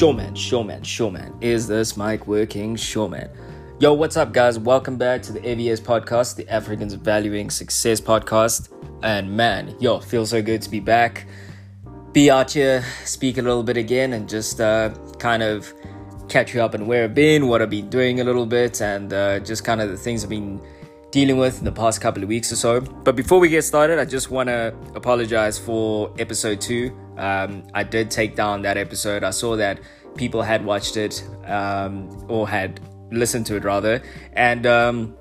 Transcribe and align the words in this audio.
Sure 0.00 0.14
man, 0.14 0.34
sure 0.34 0.64
man, 0.64 0.82
sure 0.82 1.10
man. 1.10 1.36
Is 1.42 1.68
this 1.68 1.94
mic 1.94 2.26
working? 2.26 2.74
Sure 2.74 3.06
man. 3.06 3.28
Yo, 3.80 3.92
what's 3.92 4.16
up, 4.16 4.32
guys? 4.32 4.58
Welcome 4.58 4.96
back 4.96 5.20
to 5.24 5.30
the 5.34 5.40
AVS 5.40 5.78
podcast, 5.82 6.36
the 6.36 6.48
Africans 6.48 6.94
Valuing 6.94 7.50
Success 7.50 8.00
podcast. 8.00 8.70
And 9.02 9.30
man, 9.30 9.76
yo, 9.78 10.00
feels 10.00 10.30
so 10.30 10.40
good 10.40 10.62
to 10.62 10.70
be 10.70 10.80
back. 10.80 11.26
Be 12.14 12.30
out 12.30 12.52
here, 12.52 12.82
speak 13.04 13.36
a 13.36 13.42
little 13.42 13.62
bit 13.62 13.76
again, 13.76 14.14
and 14.14 14.26
just 14.26 14.58
uh, 14.58 14.88
kind 15.18 15.42
of 15.42 15.70
catch 16.30 16.54
you 16.54 16.62
up 16.62 16.74
on 16.74 16.86
where 16.86 17.04
I've 17.04 17.14
been, 17.14 17.46
what 17.48 17.60
I've 17.60 17.68
been 17.68 17.90
doing 17.90 18.22
a 18.22 18.24
little 18.24 18.46
bit, 18.46 18.80
and 18.80 19.12
uh, 19.12 19.40
just 19.40 19.64
kind 19.64 19.82
of 19.82 19.90
the 19.90 19.98
things 19.98 20.24
I've 20.24 20.30
been 20.30 20.62
dealing 21.10 21.38
with 21.38 21.58
in 21.58 21.64
the 21.64 21.72
past 21.72 22.00
couple 22.00 22.22
of 22.22 22.28
weeks 22.28 22.52
or 22.52 22.56
so. 22.56 22.80
But 22.80 23.16
before 23.16 23.40
we 23.40 23.48
get 23.48 23.62
started, 23.62 23.98
I 23.98 24.04
just 24.04 24.30
want 24.30 24.48
to 24.48 24.74
apologize 24.94 25.58
for 25.58 26.12
episode 26.18 26.60
two. 26.60 26.96
Um, 27.16 27.66
I 27.74 27.82
did 27.82 28.10
take 28.10 28.36
down 28.36 28.62
that 28.62 28.76
episode. 28.76 29.24
I 29.24 29.30
saw 29.30 29.56
that 29.56 29.80
people 30.16 30.42
had 30.42 30.64
watched 30.64 30.96
it 30.96 31.24
um, 31.46 32.24
or 32.28 32.48
had 32.48 32.80
listened 33.10 33.46
to 33.46 33.56
it 33.56 33.64
rather, 33.64 34.02
and 34.34 34.66
um, 34.66 35.16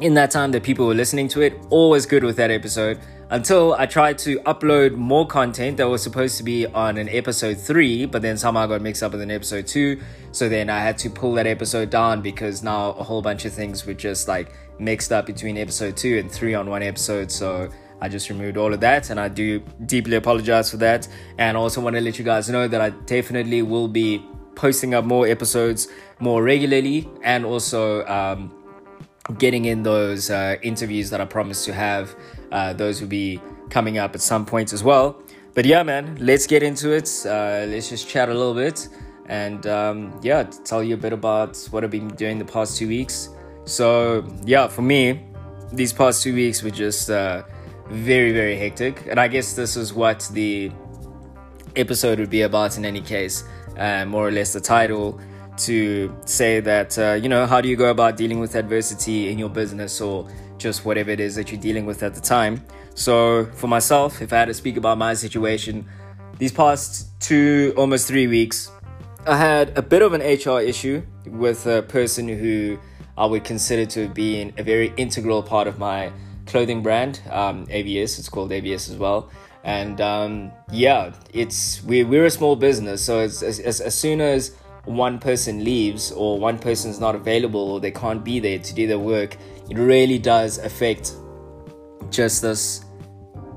in 0.00 0.14
that 0.14 0.30
time 0.30 0.52
that 0.52 0.62
people 0.62 0.86
were 0.86 0.94
listening 0.94 1.28
to 1.28 1.42
it, 1.42 1.54
all 1.70 1.90
was 1.90 2.06
good 2.06 2.24
with 2.24 2.36
that 2.36 2.50
episode 2.50 2.98
until 3.30 3.74
I 3.74 3.86
tried 3.86 4.18
to 4.18 4.38
upload 4.40 4.94
more 4.94 5.26
content 5.26 5.76
that 5.76 5.88
was 5.88 6.02
supposed 6.02 6.38
to 6.38 6.42
be 6.42 6.66
on 6.66 6.96
an 6.96 7.08
episode 7.10 7.58
3, 7.58 8.06
but 8.06 8.22
then 8.22 8.38
somehow 8.38 8.66
got 8.66 8.80
mixed 8.80 9.02
up 9.02 9.12
with 9.12 9.20
an 9.20 9.30
episode 9.30 9.66
2. 9.66 10.00
So 10.32 10.48
then 10.48 10.70
I 10.70 10.78
had 10.78 10.96
to 10.98 11.10
pull 11.10 11.34
that 11.34 11.46
episode 11.46 11.90
down 11.90 12.22
because 12.22 12.62
now 12.62 12.90
a 12.92 13.02
whole 13.02 13.20
bunch 13.20 13.44
of 13.44 13.52
things 13.52 13.84
were 13.84 13.94
just 13.94 14.28
like 14.28 14.52
mixed 14.78 15.12
up 15.12 15.26
between 15.26 15.56
episode 15.56 15.96
2 15.96 16.18
and 16.18 16.30
3 16.30 16.54
on 16.54 16.70
one 16.70 16.82
episode. 16.82 17.30
So 17.30 17.68
I 18.00 18.08
just 18.08 18.28
removed 18.28 18.56
all 18.56 18.72
of 18.72 18.80
that 18.80 19.10
and 19.10 19.18
I 19.18 19.28
do 19.28 19.60
deeply 19.86 20.16
apologize 20.16 20.70
for 20.70 20.76
that. 20.78 21.08
And 21.38 21.56
also 21.56 21.80
want 21.80 21.96
to 21.96 22.02
let 22.02 22.18
you 22.18 22.24
guys 22.24 22.48
know 22.48 22.68
that 22.68 22.80
I 22.80 22.90
definitely 22.90 23.62
will 23.62 23.88
be 23.88 24.24
posting 24.54 24.94
up 24.94 25.04
more 25.04 25.26
episodes 25.26 25.88
more 26.18 26.42
regularly 26.42 27.08
and 27.22 27.44
also 27.44 28.04
um, 28.06 28.52
getting 29.38 29.66
in 29.66 29.82
those 29.82 30.30
uh, 30.30 30.56
interviews 30.62 31.10
that 31.10 31.20
I 31.20 31.24
promised 31.24 31.64
to 31.66 31.72
have. 31.72 32.14
Uh, 32.50 32.72
those 32.72 33.00
will 33.00 33.08
be 33.08 33.40
coming 33.70 33.98
up 33.98 34.14
at 34.14 34.20
some 34.20 34.46
point 34.46 34.72
as 34.72 34.82
well. 34.82 35.22
But 35.54 35.64
yeah, 35.64 35.82
man, 35.82 36.16
let's 36.20 36.46
get 36.46 36.62
into 36.62 36.92
it. 36.92 37.10
Uh, 37.26 37.66
let's 37.68 37.88
just 37.88 38.08
chat 38.08 38.28
a 38.28 38.34
little 38.34 38.54
bit 38.54 38.88
and 39.26 39.66
um, 39.66 40.18
yeah, 40.22 40.42
tell 40.42 40.82
you 40.82 40.94
a 40.94 40.98
bit 40.98 41.12
about 41.12 41.56
what 41.70 41.84
I've 41.84 41.90
been 41.90 42.08
doing 42.08 42.38
the 42.38 42.44
past 42.44 42.78
two 42.78 42.88
weeks. 42.88 43.30
So 43.68 44.24
yeah, 44.44 44.66
for 44.66 44.82
me, 44.82 45.24
these 45.72 45.92
past 45.92 46.22
two 46.22 46.34
weeks 46.34 46.62
were 46.62 46.70
just 46.70 47.10
uh, 47.10 47.42
very, 47.90 48.32
very 48.32 48.56
hectic. 48.56 49.06
And 49.08 49.20
I 49.20 49.28
guess 49.28 49.52
this 49.52 49.76
is 49.76 49.92
what 49.92 50.28
the 50.32 50.72
episode 51.76 52.18
would 52.18 52.30
be 52.30 52.42
about 52.42 52.78
in 52.78 52.84
any 52.84 53.02
case, 53.02 53.44
uh, 53.76 54.06
more 54.06 54.26
or 54.26 54.30
less 54.30 54.54
the 54.54 54.60
title 54.60 55.20
to 55.58 56.14
say 56.24 56.60
that, 56.60 56.98
uh, 56.98 57.12
you 57.14 57.28
know, 57.28 57.46
how 57.46 57.60
do 57.60 57.68
you 57.68 57.76
go 57.76 57.90
about 57.90 58.16
dealing 58.16 58.40
with 58.40 58.54
adversity 58.54 59.28
in 59.28 59.38
your 59.38 59.50
business 59.50 60.00
or 60.00 60.26
just 60.56 60.84
whatever 60.84 61.10
it 61.10 61.20
is 61.20 61.34
that 61.34 61.52
you're 61.52 61.60
dealing 61.60 61.84
with 61.84 62.02
at 62.02 62.14
the 62.14 62.20
time. 62.20 62.64
So, 62.94 63.46
for 63.54 63.66
myself, 63.66 64.22
if 64.22 64.32
I 64.32 64.38
had 64.38 64.46
to 64.46 64.54
speak 64.54 64.76
about 64.76 64.98
my 64.98 65.14
situation, 65.14 65.86
these 66.38 66.52
past 66.52 67.20
two, 67.20 67.74
almost 67.76 68.08
three 68.08 68.26
weeks, 68.26 68.70
I 69.26 69.36
had 69.36 69.76
a 69.76 69.82
bit 69.82 70.02
of 70.02 70.14
an 70.14 70.20
HR 70.20 70.60
issue 70.60 71.02
with 71.26 71.66
a 71.66 71.82
person 71.82 72.28
who 72.28 72.78
I 73.18 73.26
would 73.26 73.42
consider 73.42 73.84
to 73.86 74.08
been 74.08 74.54
a 74.58 74.62
very 74.62 74.94
integral 74.96 75.42
part 75.42 75.66
of 75.66 75.78
my 75.78 76.12
clothing 76.46 76.82
brand, 76.82 77.20
um, 77.30 77.66
AVS. 77.66 78.18
It's 78.18 78.28
called 78.28 78.52
AVS 78.52 78.88
as 78.88 78.96
well. 78.96 79.28
And 79.64 80.00
um, 80.00 80.52
yeah, 80.70 81.12
it's 81.34 81.82
we, 81.82 82.04
we're 82.04 82.26
a 82.26 82.30
small 82.30 82.54
business, 82.54 83.04
so 83.04 83.18
as, 83.18 83.42
as, 83.42 83.80
as 83.80 83.94
soon 83.94 84.20
as 84.20 84.54
one 84.84 85.18
person 85.18 85.64
leaves 85.64 86.12
or 86.12 86.38
one 86.38 86.58
person's 86.58 87.00
not 87.00 87.16
available 87.16 87.72
or 87.72 87.80
they 87.80 87.90
can't 87.90 88.24
be 88.24 88.38
there 88.38 88.60
to 88.60 88.72
do 88.72 88.86
their 88.86 89.00
work, 89.00 89.36
it 89.68 89.76
really 89.76 90.18
does 90.18 90.58
affect 90.58 91.12
just 92.10 92.40
this 92.40 92.84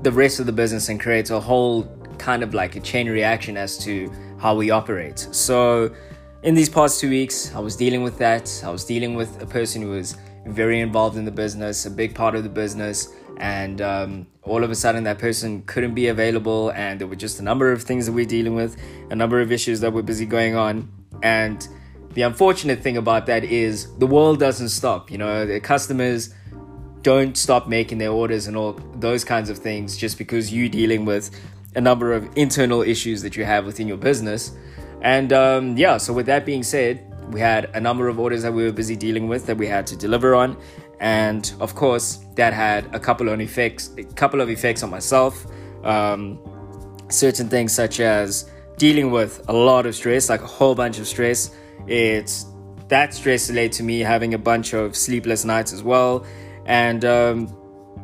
the 0.02 0.10
rest 0.10 0.40
of 0.40 0.46
the 0.46 0.52
business 0.52 0.88
and 0.88 1.00
creates 1.00 1.30
a 1.30 1.38
whole 1.38 1.84
kind 2.18 2.42
of 2.42 2.52
like 2.52 2.74
a 2.74 2.80
chain 2.80 3.08
reaction 3.08 3.56
as 3.56 3.78
to 3.78 4.12
how 4.38 4.56
we 4.56 4.70
operate. 4.70 5.20
So 5.30 5.94
in 6.42 6.54
these 6.54 6.68
past 6.68 7.00
two 7.00 7.08
weeks, 7.08 7.54
I 7.54 7.60
was 7.60 7.76
dealing 7.76 8.02
with 8.02 8.18
that. 8.18 8.62
I 8.64 8.70
was 8.70 8.84
dealing 8.84 9.14
with 9.14 9.40
a 9.40 9.46
person 9.46 9.82
who 9.82 9.90
was 9.90 10.16
very 10.44 10.80
involved 10.80 11.16
in 11.16 11.24
the 11.24 11.30
business, 11.30 11.86
a 11.86 11.90
big 11.90 12.14
part 12.14 12.34
of 12.34 12.42
the 12.42 12.48
business, 12.48 13.08
and 13.36 13.80
um, 13.80 14.26
all 14.42 14.64
of 14.64 14.70
a 14.70 14.74
sudden 14.74 15.04
that 15.04 15.18
person 15.18 15.62
couldn't 15.62 15.94
be 15.94 16.08
available, 16.08 16.70
and 16.70 17.00
there 17.00 17.06
were 17.06 17.16
just 17.16 17.38
a 17.38 17.42
number 17.42 17.70
of 17.70 17.82
things 17.82 18.06
that 18.06 18.12
we're 18.12 18.26
dealing 18.26 18.56
with, 18.56 18.76
a 19.10 19.14
number 19.14 19.40
of 19.40 19.52
issues 19.52 19.80
that 19.80 19.92
were 19.92 20.02
busy 20.02 20.26
going 20.26 20.56
on, 20.56 20.90
and 21.22 21.68
the 22.14 22.22
unfortunate 22.22 22.80
thing 22.80 22.96
about 22.96 23.26
that 23.26 23.44
is 23.44 23.96
the 23.98 24.06
world 24.06 24.40
doesn't 24.40 24.70
stop. 24.70 25.10
You 25.12 25.18
know, 25.18 25.46
the 25.46 25.60
customers 25.60 26.34
don't 27.02 27.36
stop 27.36 27.68
making 27.68 27.98
their 27.98 28.10
orders 28.10 28.48
and 28.48 28.56
all 28.56 28.72
those 28.96 29.24
kinds 29.24 29.48
of 29.48 29.58
things 29.58 29.96
just 29.96 30.18
because 30.18 30.52
you're 30.52 30.68
dealing 30.68 31.04
with 31.04 31.30
a 31.74 31.80
number 31.80 32.12
of 32.12 32.28
internal 32.36 32.82
issues 32.82 33.22
that 33.22 33.36
you 33.36 33.44
have 33.44 33.64
within 33.64 33.88
your 33.88 33.96
business. 33.96 34.52
And 35.02 35.32
um, 35.32 35.76
yeah, 35.76 35.96
so 35.98 36.12
with 36.12 36.26
that 36.26 36.46
being 36.46 36.62
said, 36.62 37.04
we 37.32 37.40
had 37.40 37.70
a 37.74 37.80
number 37.80 38.08
of 38.08 38.18
orders 38.18 38.42
that 38.42 38.52
we 38.52 38.64
were 38.64 38.72
busy 38.72 38.96
dealing 38.96 39.28
with 39.28 39.46
that 39.46 39.56
we 39.56 39.66
had 39.66 39.86
to 39.88 39.96
deliver 39.96 40.34
on, 40.34 40.56
and 41.00 41.52
of 41.60 41.74
course 41.74 42.24
that 42.36 42.52
had 42.52 42.94
a 42.94 43.00
couple 43.00 43.28
of 43.28 43.40
effects, 43.40 43.90
a 43.98 44.04
couple 44.04 44.40
of 44.40 44.48
effects 44.48 44.82
on 44.82 44.90
myself. 44.90 45.46
Um, 45.84 46.38
certain 47.08 47.48
things 47.48 47.74
such 47.74 48.00
as 48.00 48.50
dealing 48.78 49.10
with 49.10 49.44
a 49.48 49.52
lot 49.52 49.86
of 49.86 49.94
stress, 49.94 50.28
like 50.28 50.40
a 50.40 50.46
whole 50.46 50.74
bunch 50.74 50.98
of 50.98 51.06
stress. 51.06 51.54
It's 51.86 52.46
that 52.88 53.12
stress 53.12 53.50
led 53.50 53.72
to 53.72 53.82
me 53.82 54.00
having 54.00 54.34
a 54.34 54.38
bunch 54.38 54.72
of 54.72 54.94
sleepless 54.96 55.44
nights 55.44 55.72
as 55.72 55.82
well, 55.82 56.24
and 56.66 57.04
um, 57.04 57.56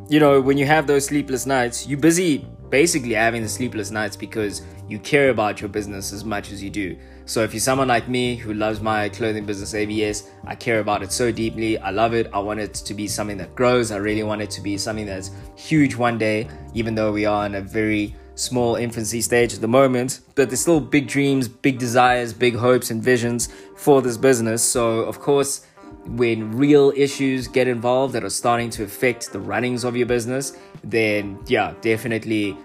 you 0.09 0.19
know 0.19 0.41
when 0.41 0.57
you 0.57 0.65
have 0.65 0.85
those 0.85 1.05
sleepless 1.05 1.45
nights, 1.45 1.87
you're 1.87 1.99
busy 1.99 2.45
basically 2.69 3.13
having 3.13 3.41
the 3.41 3.49
sleepless 3.49 3.89
nights 3.89 4.15
because 4.15 4.61
you 4.89 4.99
care 4.99 5.29
about 5.29 5.61
your 5.61 5.69
business 5.69 6.11
as 6.11 6.25
much 6.25 6.51
as 6.51 6.61
you 6.61 6.69
do. 6.69 6.97
So 7.25 7.43
if 7.43 7.53
you're 7.53 7.61
someone 7.61 7.87
like 7.87 8.09
me 8.09 8.35
who 8.35 8.55
loves 8.55 8.81
my 8.81 9.07
clothing 9.09 9.45
business 9.45 9.73
AVS, 9.73 10.29
I 10.45 10.55
care 10.55 10.79
about 10.79 11.03
it 11.03 11.11
so 11.11 11.31
deeply. 11.31 11.77
I 11.77 11.91
love 11.91 12.15
it. 12.15 12.27
I 12.33 12.39
want 12.39 12.59
it 12.59 12.73
to 12.73 12.93
be 12.95 13.07
something 13.07 13.37
that 13.37 13.53
grows. 13.53 13.91
I 13.91 13.97
really 13.97 14.23
want 14.23 14.41
it 14.41 14.49
to 14.51 14.61
be 14.61 14.79
something 14.79 15.05
that's 15.05 15.29
huge 15.55 15.95
one 15.95 16.17
day, 16.17 16.47
even 16.73 16.95
though 16.95 17.11
we 17.11 17.25
are 17.25 17.45
in 17.45 17.53
a 17.53 17.61
very 17.61 18.15
small 18.33 18.77
infancy 18.77 19.21
stage 19.21 19.53
at 19.53 19.61
the 19.61 19.67
moment. 19.67 20.21
But 20.33 20.49
there's 20.49 20.61
still 20.61 20.79
big 20.79 21.07
dreams, 21.07 21.47
big 21.47 21.77
desires, 21.77 22.33
big 22.33 22.55
hopes 22.55 22.89
and 22.89 23.03
visions 23.03 23.49
for 23.77 24.01
this 24.01 24.17
business. 24.17 24.63
So 24.63 25.01
of 25.01 25.19
course, 25.19 25.67
when 26.05 26.51
real 26.57 26.91
issues 26.95 27.47
get 27.47 27.67
involved 27.67 28.13
that 28.13 28.23
are 28.23 28.29
starting 28.29 28.71
to 28.71 28.83
affect 28.83 29.31
the 29.31 29.39
runnings 29.39 29.83
of 29.83 29.95
your 29.95 30.07
business, 30.07 30.57
then 30.83 31.37
yeah, 31.45 31.75
definitely, 31.81 32.57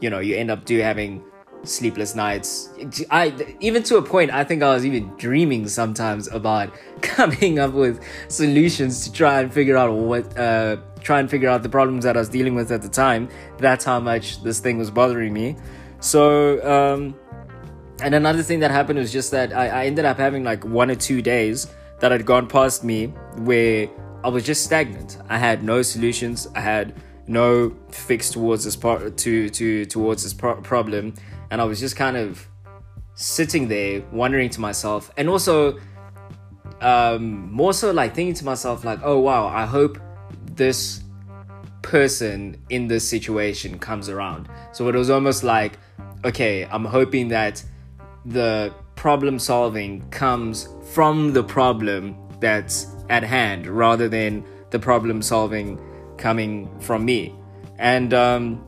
you 0.00 0.10
know, 0.10 0.18
you 0.18 0.34
end 0.34 0.50
up 0.50 0.64
do 0.64 0.80
having 0.80 1.22
sleepless 1.64 2.14
nights. 2.14 2.70
I 3.10 3.34
even 3.60 3.82
to 3.84 3.96
a 3.96 4.02
point 4.02 4.30
I 4.30 4.44
think 4.44 4.62
I 4.62 4.72
was 4.72 4.86
even 4.86 5.08
dreaming 5.16 5.68
sometimes 5.68 6.28
about 6.28 6.72
coming 7.02 7.58
up 7.58 7.72
with 7.72 8.02
solutions 8.28 9.04
to 9.04 9.12
try 9.12 9.40
and 9.40 9.52
figure 9.52 9.76
out 9.76 9.92
what 9.92 10.38
uh 10.38 10.76
try 11.00 11.20
and 11.20 11.30
figure 11.30 11.48
out 11.48 11.62
the 11.62 11.68
problems 11.68 12.04
that 12.04 12.16
I 12.16 12.20
was 12.20 12.28
dealing 12.28 12.54
with 12.54 12.72
at 12.72 12.82
the 12.82 12.88
time. 12.88 13.28
That's 13.58 13.84
how 13.84 14.00
much 14.00 14.42
this 14.42 14.60
thing 14.60 14.78
was 14.78 14.90
bothering 14.90 15.32
me. 15.32 15.56
So 16.00 16.62
um 16.64 17.16
and 18.00 18.14
another 18.14 18.42
thing 18.42 18.60
that 18.60 18.70
happened 18.70 18.98
was 18.98 19.12
just 19.12 19.30
that 19.32 19.52
I, 19.52 19.68
I 19.68 19.86
ended 19.86 20.04
up 20.04 20.18
having 20.18 20.44
like 20.44 20.64
one 20.64 20.90
or 20.90 20.94
two 20.94 21.20
days 21.20 21.66
that 22.00 22.12
had 22.12 22.24
gone 22.24 22.46
past 22.46 22.84
me 22.84 23.06
where 23.38 23.88
I 24.22 24.28
was 24.28 24.44
just 24.44 24.64
stagnant. 24.64 25.18
I 25.28 25.38
had 25.38 25.62
no 25.62 25.82
solutions. 25.82 26.46
I 26.54 26.60
had 26.60 26.94
no 27.26 27.74
fix 27.90 28.30
towards 28.30 28.64
this 28.64 28.76
part 28.76 29.16
to 29.16 29.48
to 29.50 29.84
towards 29.86 30.22
this 30.22 30.32
pro- 30.32 30.60
problem 30.60 31.14
and 31.50 31.60
I 31.60 31.64
was 31.64 31.80
just 31.80 31.96
kind 31.96 32.16
of 32.16 32.46
sitting 33.14 33.68
there 33.68 34.02
wondering 34.12 34.50
to 34.50 34.60
myself, 34.60 35.10
and 35.16 35.28
also 35.28 35.78
um, 36.80 37.50
more 37.52 37.72
so 37.72 37.90
like 37.90 38.14
thinking 38.14 38.34
to 38.34 38.44
myself, 38.44 38.84
like, 38.84 39.00
oh 39.02 39.18
wow, 39.18 39.46
I 39.46 39.66
hope 39.66 39.98
this 40.54 41.02
person 41.82 42.60
in 42.68 42.88
this 42.88 43.08
situation 43.08 43.78
comes 43.78 44.08
around. 44.08 44.48
So 44.72 44.88
it 44.88 44.94
was 44.94 45.10
almost 45.10 45.42
like, 45.42 45.78
okay, 46.24 46.66
I'm 46.66 46.84
hoping 46.84 47.28
that 47.28 47.64
the 48.24 48.74
problem 48.94 49.38
solving 49.38 50.08
comes 50.10 50.68
from 50.92 51.32
the 51.32 51.42
problem 51.42 52.16
that's 52.40 52.86
at 53.08 53.22
hand 53.22 53.66
rather 53.66 54.08
than 54.08 54.44
the 54.70 54.78
problem 54.78 55.22
solving 55.22 55.80
coming 56.18 56.68
from 56.80 57.04
me. 57.04 57.34
And 57.78 58.12
um, 58.12 58.67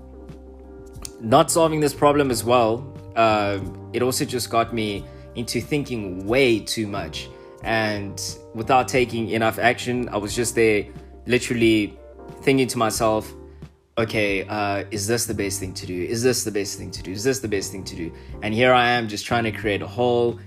not 1.20 1.50
solving 1.50 1.80
this 1.80 1.94
problem 1.94 2.30
as 2.30 2.42
well, 2.44 2.86
uh, 3.16 3.60
it 3.92 4.02
also 4.02 4.24
just 4.24 4.50
got 4.50 4.74
me 4.74 5.04
into 5.34 5.60
thinking 5.60 6.26
way 6.26 6.58
too 6.60 6.86
much. 6.86 7.28
And 7.62 8.20
without 8.54 8.88
taking 8.88 9.30
enough 9.30 9.58
action, 9.58 10.08
I 10.08 10.16
was 10.16 10.34
just 10.34 10.54
there 10.54 10.86
literally 11.26 11.98
thinking 12.42 12.66
to 12.68 12.78
myself, 12.78 13.32
okay, 13.98 14.44
uh, 14.48 14.84
is 14.90 15.06
this 15.06 15.26
the 15.26 15.34
best 15.34 15.60
thing 15.60 15.74
to 15.74 15.86
do? 15.86 16.02
Is 16.02 16.22
this 16.22 16.44
the 16.44 16.50
best 16.50 16.78
thing 16.78 16.90
to 16.90 17.02
do? 17.02 17.12
Is 17.12 17.22
this 17.22 17.40
the 17.40 17.48
best 17.48 17.70
thing 17.70 17.84
to 17.84 17.96
do? 17.96 18.12
And 18.42 18.54
here 18.54 18.72
I 18.72 18.90
am 18.90 19.08
just 19.08 19.26
trying 19.26 19.44
to 19.44 19.52
create 19.52 19.82
a 19.82 19.86
whole 19.86 20.38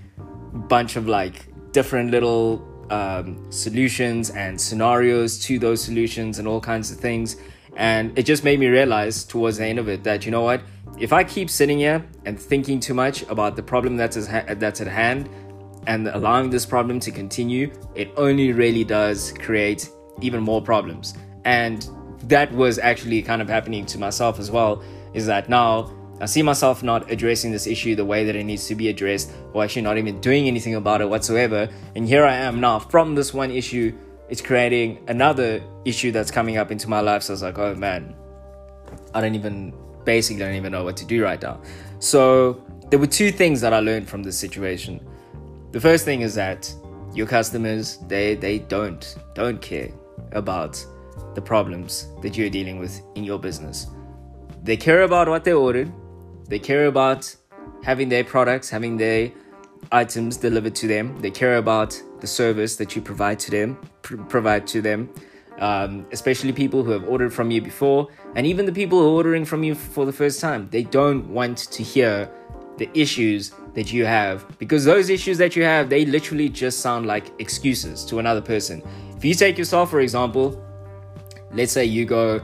bunch 0.52 0.96
of 0.96 1.06
like 1.06 1.46
different 1.72 2.10
little 2.10 2.66
um, 2.90 3.50
solutions 3.50 4.30
and 4.30 4.60
scenarios 4.60 5.38
to 5.40 5.58
those 5.58 5.82
solutions 5.82 6.38
and 6.38 6.48
all 6.48 6.60
kinds 6.60 6.90
of 6.90 6.98
things. 6.98 7.36
And 7.76 8.16
it 8.18 8.24
just 8.24 8.44
made 8.44 8.60
me 8.60 8.66
realize 8.66 9.24
towards 9.24 9.58
the 9.58 9.66
end 9.66 9.78
of 9.78 9.88
it 9.88 10.04
that, 10.04 10.24
you 10.24 10.30
know 10.30 10.42
what, 10.42 10.62
if 10.98 11.12
I 11.12 11.24
keep 11.24 11.50
sitting 11.50 11.78
here 11.78 12.06
and 12.24 12.38
thinking 12.38 12.78
too 12.78 12.94
much 12.94 13.22
about 13.28 13.56
the 13.56 13.62
problem 13.62 13.96
that's, 13.96 14.16
that's 14.26 14.80
at 14.80 14.86
hand 14.86 15.28
and 15.86 16.08
allowing 16.08 16.50
this 16.50 16.64
problem 16.64 17.00
to 17.00 17.10
continue, 17.10 17.72
it 17.94 18.10
only 18.16 18.52
really 18.52 18.84
does 18.84 19.32
create 19.40 19.90
even 20.20 20.40
more 20.40 20.62
problems. 20.62 21.14
And 21.44 21.88
that 22.28 22.52
was 22.52 22.78
actually 22.78 23.22
kind 23.22 23.42
of 23.42 23.48
happening 23.48 23.84
to 23.86 23.98
myself 23.98 24.38
as 24.38 24.50
well. 24.50 24.82
Is 25.12 25.26
that 25.26 25.48
now 25.48 25.92
I 26.20 26.26
see 26.26 26.42
myself 26.42 26.82
not 26.84 27.10
addressing 27.10 27.50
this 27.50 27.66
issue 27.66 27.96
the 27.96 28.04
way 28.04 28.24
that 28.24 28.36
it 28.36 28.44
needs 28.44 28.68
to 28.68 28.76
be 28.76 28.88
addressed, 28.88 29.32
or 29.52 29.64
actually 29.64 29.82
not 29.82 29.98
even 29.98 30.20
doing 30.20 30.46
anything 30.46 30.76
about 30.76 31.00
it 31.00 31.08
whatsoever. 31.08 31.68
And 31.96 32.06
here 32.06 32.24
I 32.24 32.36
am 32.36 32.60
now 32.60 32.78
from 32.78 33.16
this 33.16 33.34
one 33.34 33.50
issue, 33.50 33.92
it's 34.28 34.40
creating 34.40 35.04
another 35.08 35.62
issue 35.84 36.10
that's 36.12 36.30
coming 36.30 36.56
up 36.56 36.70
into 36.70 36.88
my 36.88 37.00
life. 37.00 37.22
So 37.22 37.32
I 37.32 37.34
was 37.34 37.42
like, 37.42 37.58
oh 37.58 37.74
man, 37.74 38.14
I 39.14 39.20
don't 39.20 39.34
even 39.34 39.74
basically 40.04 40.40
don't 40.40 40.54
even 40.54 40.72
know 40.72 40.84
what 40.84 40.96
to 40.98 41.04
do 41.04 41.22
right 41.22 41.40
now. 41.40 41.60
So 41.98 42.62
there 42.90 42.98
were 42.98 43.06
two 43.06 43.30
things 43.30 43.60
that 43.60 43.72
I 43.72 43.80
learned 43.80 44.08
from 44.08 44.22
this 44.22 44.38
situation. 44.38 45.00
The 45.72 45.80
first 45.80 46.04
thing 46.04 46.20
is 46.20 46.34
that 46.34 46.72
your 47.14 47.26
customers 47.26 47.98
they 48.08 48.34
they 48.34 48.58
don't 48.58 49.16
don't 49.34 49.60
care 49.60 49.90
about 50.32 50.84
the 51.34 51.42
problems 51.42 52.08
that 52.22 52.36
you're 52.36 52.50
dealing 52.50 52.78
with 52.78 53.00
in 53.14 53.24
your 53.24 53.38
business. 53.38 53.86
They 54.62 54.76
care 54.76 55.02
about 55.02 55.28
what 55.28 55.44
they 55.44 55.52
ordered, 55.52 55.92
they 56.48 56.58
care 56.58 56.86
about 56.86 57.34
having 57.82 58.08
their 58.08 58.24
products, 58.24 58.70
having 58.70 58.96
their 58.96 59.30
items 59.92 60.36
delivered 60.36 60.74
to 60.76 60.88
them. 60.88 61.18
They 61.20 61.30
care 61.30 61.56
about 61.56 62.00
the 62.20 62.26
service 62.26 62.76
that 62.76 62.94
you 62.96 63.02
provide 63.02 63.38
to 63.40 63.50
them, 63.50 63.78
pr- 64.02 64.16
provide 64.16 64.66
to 64.68 64.80
them. 64.80 65.10
Um, 65.58 66.04
especially 66.10 66.52
people 66.52 66.82
who 66.82 66.90
have 66.90 67.08
ordered 67.08 67.32
from 67.32 67.52
you 67.52 67.62
before, 67.62 68.08
and 68.34 68.44
even 68.44 68.66
the 68.66 68.72
people 68.72 68.98
who 68.98 69.06
are 69.06 69.10
ordering 69.10 69.44
from 69.44 69.62
you 69.62 69.76
for 69.76 70.04
the 70.04 70.12
first 70.12 70.40
time. 70.40 70.68
They 70.70 70.82
don't 70.82 71.28
want 71.28 71.58
to 71.58 71.82
hear 71.84 72.28
the 72.76 72.90
issues 72.92 73.52
that 73.74 73.92
you 73.92 74.04
have 74.04 74.46
because 74.58 74.84
those 74.84 75.10
issues 75.10 75.38
that 75.38 75.54
you 75.54 75.62
have, 75.62 75.90
they 75.90 76.04
literally 76.04 76.48
just 76.48 76.80
sound 76.80 77.06
like 77.06 77.30
excuses 77.38 78.04
to 78.06 78.18
another 78.18 78.40
person. 78.40 78.82
If 79.16 79.24
you 79.24 79.34
take 79.34 79.56
yourself, 79.56 79.90
for 79.90 80.00
example, 80.00 80.60
let's 81.52 81.72
say 81.72 81.84
you 81.84 82.04
go, 82.04 82.40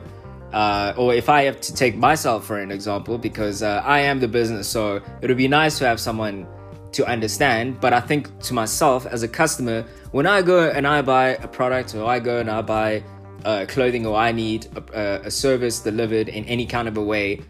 uh, 0.53 0.95
or 0.97 1.15
if 1.15 1.29
I 1.29 1.43
have 1.43 1.61
to 1.63 1.75
take 1.75 1.97
myself 1.97 2.47
for 2.47 2.59
an 2.59 2.71
example, 2.71 3.19
because 3.19 3.63
uh, 3.63 3.83
I 3.85 4.01
am 4.01 4.21
the 4.21 4.29
business, 4.29 4.69
so 4.69 4.97
it 5.21 5.29
would 5.29 5.37
be 5.37 5.49
nice 5.49 5.79
to 5.79 5.87
have 5.87 6.01
someone 6.01 6.47
to 6.93 7.07
understand. 7.07 7.81
But 7.81 7.93
I 7.93 8.01
think 8.01 8.39
to 8.41 8.55
myself 8.55 9.07
as 9.07 9.23
a 9.23 9.29
customer, 9.29 9.85
when 10.13 10.27
I 10.27 10.43
go 10.43 10.71
and 10.71 10.87
I 10.87 11.03
buy 11.03 11.31
a 11.37 11.49
product, 11.49 11.95
or 11.95 12.05
I 12.07 12.19
go 12.19 12.39
and 12.39 12.51
I 12.51 12.63
buy 12.63 13.03
uh, 13.45 13.67
clothing, 13.69 14.07
or 14.07 14.17
I 14.17 14.33
need 14.33 14.67
a, 14.77 15.23
a 15.27 15.31
service 15.31 15.81
delivered 15.81 16.29
in 16.29 16.45
any 16.45 16.67
kind 16.67 16.89
of 16.89 16.97
a 16.97 17.03
way, 17.03 17.41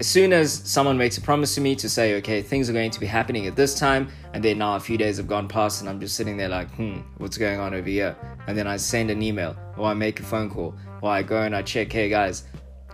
as 0.00 0.08
soon 0.08 0.32
as 0.32 0.52
someone 0.52 0.98
makes 0.98 1.16
a 1.16 1.20
promise 1.20 1.54
to 1.54 1.60
me 1.60 1.76
to 1.76 1.88
say, 1.88 2.14
okay, 2.16 2.42
things 2.42 2.68
are 2.68 2.72
going 2.72 2.90
to 2.90 2.98
be 2.98 3.06
happening 3.06 3.46
at 3.46 3.54
this 3.54 3.78
time, 3.78 4.08
and 4.32 4.42
then 4.42 4.58
now 4.58 4.74
a 4.74 4.80
few 4.80 4.98
days 4.98 5.16
have 5.18 5.28
gone 5.28 5.46
past, 5.46 5.80
and 5.80 5.88
I'm 5.88 6.00
just 6.00 6.16
sitting 6.16 6.36
there 6.36 6.48
like, 6.48 6.68
hmm, 6.74 7.00
what's 7.18 7.38
going 7.38 7.60
on 7.60 7.72
over 7.72 7.88
here? 7.88 8.16
And 8.48 8.58
then 8.58 8.66
I 8.66 8.78
send 8.78 9.12
an 9.12 9.22
email, 9.22 9.56
or 9.76 9.86
I 9.86 9.94
make 9.94 10.18
a 10.18 10.24
phone 10.24 10.50
call, 10.50 10.74
or 11.02 11.10
I 11.10 11.22
go 11.22 11.42
and 11.42 11.54
I 11.54 11.62
check, 11.62 11.92
hey 11.92 12.08
guys, 12.08 12.44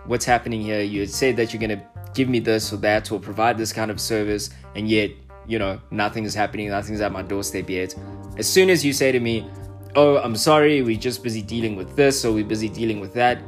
what's 0.05 0.25
happening 0.25 0.61
here? 0.61 0.81
You 0.81 0.99
had 0.99 1.09
said 1.09 1.35
that 1.37 1.51
you're 1.51 1.59
going 1.59 1.79
to 1.79 1.83
give 2.13 2.29
me 2.29 2.39
this 2.39 2.71
or 2.71 2.77
that, 2.77 3.11
or 3.11 3.19
provide 3.19 3.57
this 3.57 3.73
kind 3.73 3.89
of 3.89 3.99
service, 3.99 4.51
and 4.75 4.87
yet, 4.87 5.09
you 5.49 5.57
know, 5.57 5.81
nothing 5.91 6.25
is 6.25 6.35
happening, 6.35 6.69
nothing's 6.69 7.01
at 7.01 7.11
my 7.11 7.23
doorstep 7.23 7.69
yet. 7.69 7.95
As 8.37 8.47
soon 8.47 8.69
as 8.69 8.85
you 8.85 8.93
say 8.93 9.11
to 9.11 9.19
me, 9.19 9.49
oh, 9.95 10.17
I'm 10.17 10.35
sorry, 10.35 10.83
we're 10.83 10.97
just 10.97 11.23
busy 11.23 11.41
dealing 11.41 11.75
with 11.75 11.95
this, 11.95 12.23
or 12.23 12.31
we're 12.31 12.45
busy 12.45 12.69
dealing 12.69 12.99
with 12.99 13.13
that, 13.15 13.41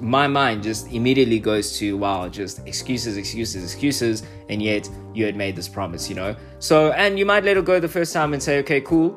my 0.00 0.26
mind 0.26 0.62
just 0.62 0.90
immediately 0.90 1.38
goes 1.38 1.78
to 1.78 1.96
wow 1.96 2.28
just 2.28 2.66
excuses 2.66 3.16
excuses 3.16 3.62
excuses 3.62 4.24
and 4.48 4.60
yet 4.60 4.90
you 5.14 5.24
had 5.24 5.36
made 5.36 5.54
this 5.54 5.68
promise 5.68 6.08
you 6.08 6.16
know? 6.16 6.34
So 6.58 6.90
and 6.92 7.16
you 7.16 7.24
might 7.24 7.44
let 7.44 7.56
it 7.56 7.64
go 7.64 7.78
the 7.78 7.88
first 7.88 8.12
time 8.12 8.32
and 8.32 8.42
say 8.42 8.58
okay 8.58 8.80
cool. 8.80 9.14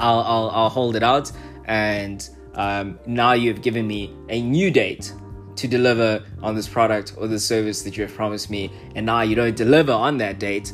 I'll 0.00 0.20
i'll, 0.20 0.50
I'll 0.50 0.68
hold 0.68 0.96
it 0.96 1.02
out. 1.02 1.30
And 1.66 2.28
um, 2.54 2.98
now 3.06 3.32
you've 3.32 3.62
given 3.62 3.86
me 3.86 4.14
a 4.30 4.40
new 4.40 4.70
date 4.70 5.12
to 5.56 5.68
deliver 5.68 6.24
on 6.42 6.54
this 6.54 6.68
product 6.68 7.14
or 7.18 7.26
the 7.26 7.38
service 7.38 7.82
that 7.82 7.96
you 7.96 8.04
have 8.04 8.14
promised 8.14 8.48
me. 8.48 8.72
And 8.94 9.04
now 9.04 9.20
you 9.20 9.34
don't 9.34 9.56
deliver 9.56 9.92
on 9.92 10.16
that 10.18 10.38
date 10.38 10.72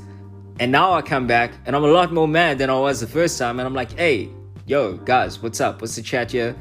and 0.61 0.71
now 0.71 0.93
i 0.93 1.03
come 1.03 1.27
back 1.27 1.53
and 1.67 1.75
i'm 1.75 1.85
a 1.85 1.89
lot 1.89 2.13
more 2.13 2.29
mad 2.29 2.59
than 2.59 2.71
i 2.71 2.79
was 2.79 3.01
the 3.01 3.07
first 3.07 3.39
time 3.39 3.59
and 3.59 3.67
i'm 3.67 3.75
like 3.75 3.93
hey 3.99 4.29
yo 4.67 4.97
guys 4.97 5.43
what's 5.43 5.61
up 5.61 5.81
what's 5.81 5.97
the 5.97 6.03
chat 6.03 6.31
here 6.31 6.57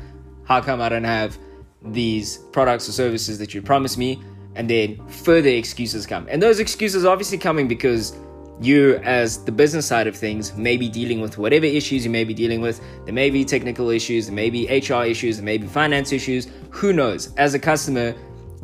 how 0.45 0.59
come 0.59 0.81
i 0.81 0.89
don't 0.89 1.03
have 1.03 1.37
these 1.85 2.37
products 2.51 2.87
or 2.87 2.91
services 2.91 3.37
that 3.39 3.53
you 3.53 3.61
promised 3.61 3.97
me, 3.97 4.21
and 4.55 4.69
then 4.69 5.05
further 5.07 5.49
excuses 5.49 6.05
come. 6.05 6.27
And 6.29 6.41
those 6.41 6.59
excuses 6.59 7.05
obviously 7.05 7.37
coming 7.37 7.67
because 7.67 8.15
you, 8.61 8.95
as 8.97 9.43
the 9.43 9.51
business 9.51 9.85
side 9.85 10.07
of 10.07 10.15
things, 10.15 10.55
may 10.55 10.77
be 10.77 10.87
dealing 10.87 11.21
with 11.21 11.37
whatever 11.37 11.65
issues 11.65 12.05
you 12.05 12.11
may 12.11 12.23
be 12.23 12.33
dealing 12.33 12.61
with. 12.61 12.81
There 13.05 13.13
may 13.13 13.29
be 13.29 13.43
technical 13.43 13.89
issues, 13.89 14.27
there 14.27 14.35
may 14.35 14.49
be 14.49 14.67
HR 14.67 15.03
issues, 15.03 15.37
there 15.37 15.45
may 15.45 15.57
be 15.57 15.67
finance 15.67 16.11
issues. 16.11 16.47
Who 16.69 16.93
knows? 16.93 17.33
As 17.35 17.53
a 17.53 17.59
customer, 17.59 18.15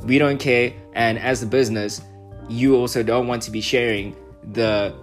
we 0.04 0.20
don't 0.20 0.40
care. 0.40 0.74
And 0.94 1.18
as 1.18 1.44
a 1.44 1.48
business, 1.48 2.02
you 2.48 2.76
also 2.76 3.04
don't 3.04 3.28
want 3.28 3.42
to 3.44 3.52
be 3.52 3.62
sharing 3.62 4.16
the 4.54 4.96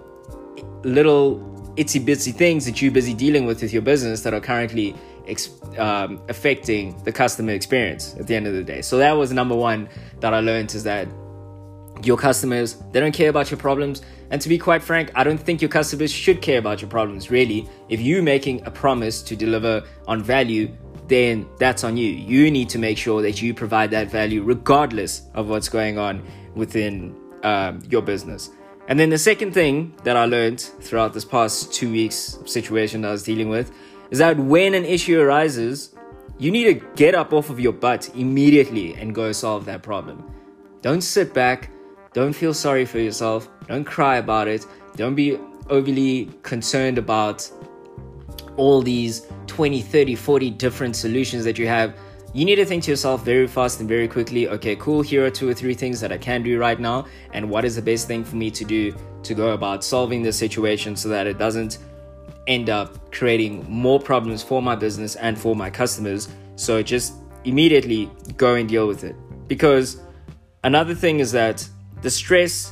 little 0.83 1.41
itsy 1.77 2.05
bitsy 2.05 2.35
things 2.35 2.65
that 2.65 2.81
you're 2.81 2.93
busy 2.93 3.15
dealing 3.15 3.47
with 3.47 3.63
with 3.63 3.73
your 3.73 3.83
business 3.83 4.23
that 4.23 4.33
are 4.33 4.41
currently 4.41 4.95
ex- 5.29 5.51
um, 5.79 6.21
affecting 6.29 6.97
the 7.05 7.13
customer 7.13 7.53
experience 7.53 8.15
at 8.19 8.27
the 8.27 8.35
end 8.35 8.47
of 8.47 8.55
the 8.55 8.65
day. 8.65 8.83
So 8.83 8.99
that 8.99 9.13
was 9.13 9.33
number 9.33 9.55
one 9.55 9.89
that 10.21 10.33
I 10.33 10.41
learned 10.41 10.75
is 10.75 10.85
that 10.85 11.09
your 12.03 12.17
customers 12.17 12.77
they 12.93 13.01
don't 13.01 13.15
care 13.15 13.31
about 13.31 13.51
your 13.51 13.59
problems. 13.59 14.03
And 14.31 14.43
to 14.43 14.49
be 14.49 14.59
quite 14.59 14.83
frank 14.83 15.13
i 15.15 15.23
don't 15.23 15.39
think 15.39 15.63
your 15.63 15.69
customers 15.69 16.11
should 16.11 16.43
care 16.43 16.59
about 16.59 16.81
your 16.81 16.91
problems 16.91 17.31
really. 17.31 17.69
If 17.89 18.01
you're 18.01 18.23
making 18.23 18.67
a 18.67 18.71
promise 18.71 19.23
to 19.23 19.37
deliver 19.37 19.85
on 20.07 20.23
value 20.23 20.75
then 21.09 21.49
that's 21.59 21.85
on 21.85 21.97
you. 21.97 22.11
You 22.11 22.51
need 22.51 22.69
to 22.71 22.79
make 22.79 22.99
sure 22.99 23.23
that 23.23 23.41
you 23.41 23.55
provide 23.55 23.93
that 23.93 24.11
value 24.11 24.43
regardless 24.43 25.23
of 25.35 25.49
what's 25.49 25.69
going 25.69 25.99
on 25.99 26.27
within 26.57 27.15
um, 27.45 27.81
your 27.89 28.03
business 28.03 28.51
and 28.89 28.99
then 29.01 29.11
the 29.11 29.19
second 29.19 29.53
thing 29.53 29.95
that 30.05 30.17
i 30.17 30.25
learned 30.25 30.61
throughout 30.61 31.13
this 31.13 31.25
past 31.25 31.73
two 31.73 31.91
weeks 31.91 32.39
situation 32.45 33.05
i 33.05 33.11
was 33.11 33.23
dealing 33.23 33.49
with 33.49 33.73
is 34.11 34.19
that 34.19 34.39
when 34.39 34.75
an 34.75 34.85
issue 34.85 35.21
arises, 35.21 35.95
you 36.39 36.51
need 36.51 36.65
to 36.65 36.87
get 36.97 37.15
up 37.15 37.33
off 37.33 37.51
of 37.51 37.59
your 37.59 37.73
butt 37.73 38.09
immediately 38.15 38.95
and 38.95 39.15
go 39.15 39.33
solve 39.33 39.65
that 39.65 39.83
problem. 39.83 40.31
Don't 40.83 41.01
sit 41.01 41.35
back, 41.35 41.71
don't 42.13 42.33
feel 42.33 42.55
sorry 42.55 42.85
for 42.85 42.99
yourself, 42.99 43.49
don't 43.67 43.85
cry 43.85 44.17
about 44.17 44.49
it, 44.49 44.67
don't 44.97 45.15
be 45.15 45.39
overly 45.69 46.27
concerned 46.43 46.99
about 46.99 47.51
all 48.57 48.81
these 48.81 49.27
20, 49.47 49.83
30, 49.83 50.15
40 50.15 50.51
different 50.51 50.97
solutions 50.97 51.45
that 51.45 51.59
you 51.59 51.67
have. 51.67 51.99
You 52.37 52.45
need 52.45 52.57
to 52.57 52.67
think 52.67 52.83
to 52.83 52.91
yourself 52.91 53.25
very 53.25 53.47
fast 53.47 53.81
and 53.81 53.89
very 53.89 54.07
quickly 54.07 54.47
okay, 54.47 54.77
cool, 54.77 55.01
here 55.01 55.25
are 55.25 55.31
two 55.31 55.49
or 55.49 55.55
three 55.55 55.73
things 55.73 56.01
that 56.01 56.13
I 56.13 56.19
can 56.19 56.43
do 56.43 56.59
right 56.59 56.79
now, 56.79 57.07
and 57.33 57.49
what 57.49 57.65
is 57.65 57.77
the 57.77 57.81
best 57.81 58.09
thing 58.09 58.25
for 58.25 58.37
me 58.37 58.51
to 58.51 58.63
do 58.63 58.95
to 59.23 59.33
go 59.33 59.53
about 59.53 59.83
solving 59.83 60.23
this 60.23 60.37
situation 60.37 60.97
so 60.97 61.09
that 61.09 61.27
it 61.27 61.39
doesn't 61.39 61.79
end 62.47 62.69
up 62.69 63.11
creating 63.11 63.65
more 63.71 63.99
problems 63.99 64.43
for 64.43 64.61
my 64.61 64.75
business 64.77 65.17
and 65.17 65.39
for 65.39 65.57
my 65.57 65.71
customers. 65.71 66.29
So 66.57 66.83
just 66.83 67.15
immediately 67.45 68.11
go 68.37 68.57
and 68.57 68.69
deal 68.69 68.87
with 68.87 69.03
it. 69.03 69.17
Because 69.49 69.99
another 70.63 70.95
thing 70.95 71.21
is 71.21 71.33
that 71.33 71.67
the 72.03 72.11
stress 72.11 72.71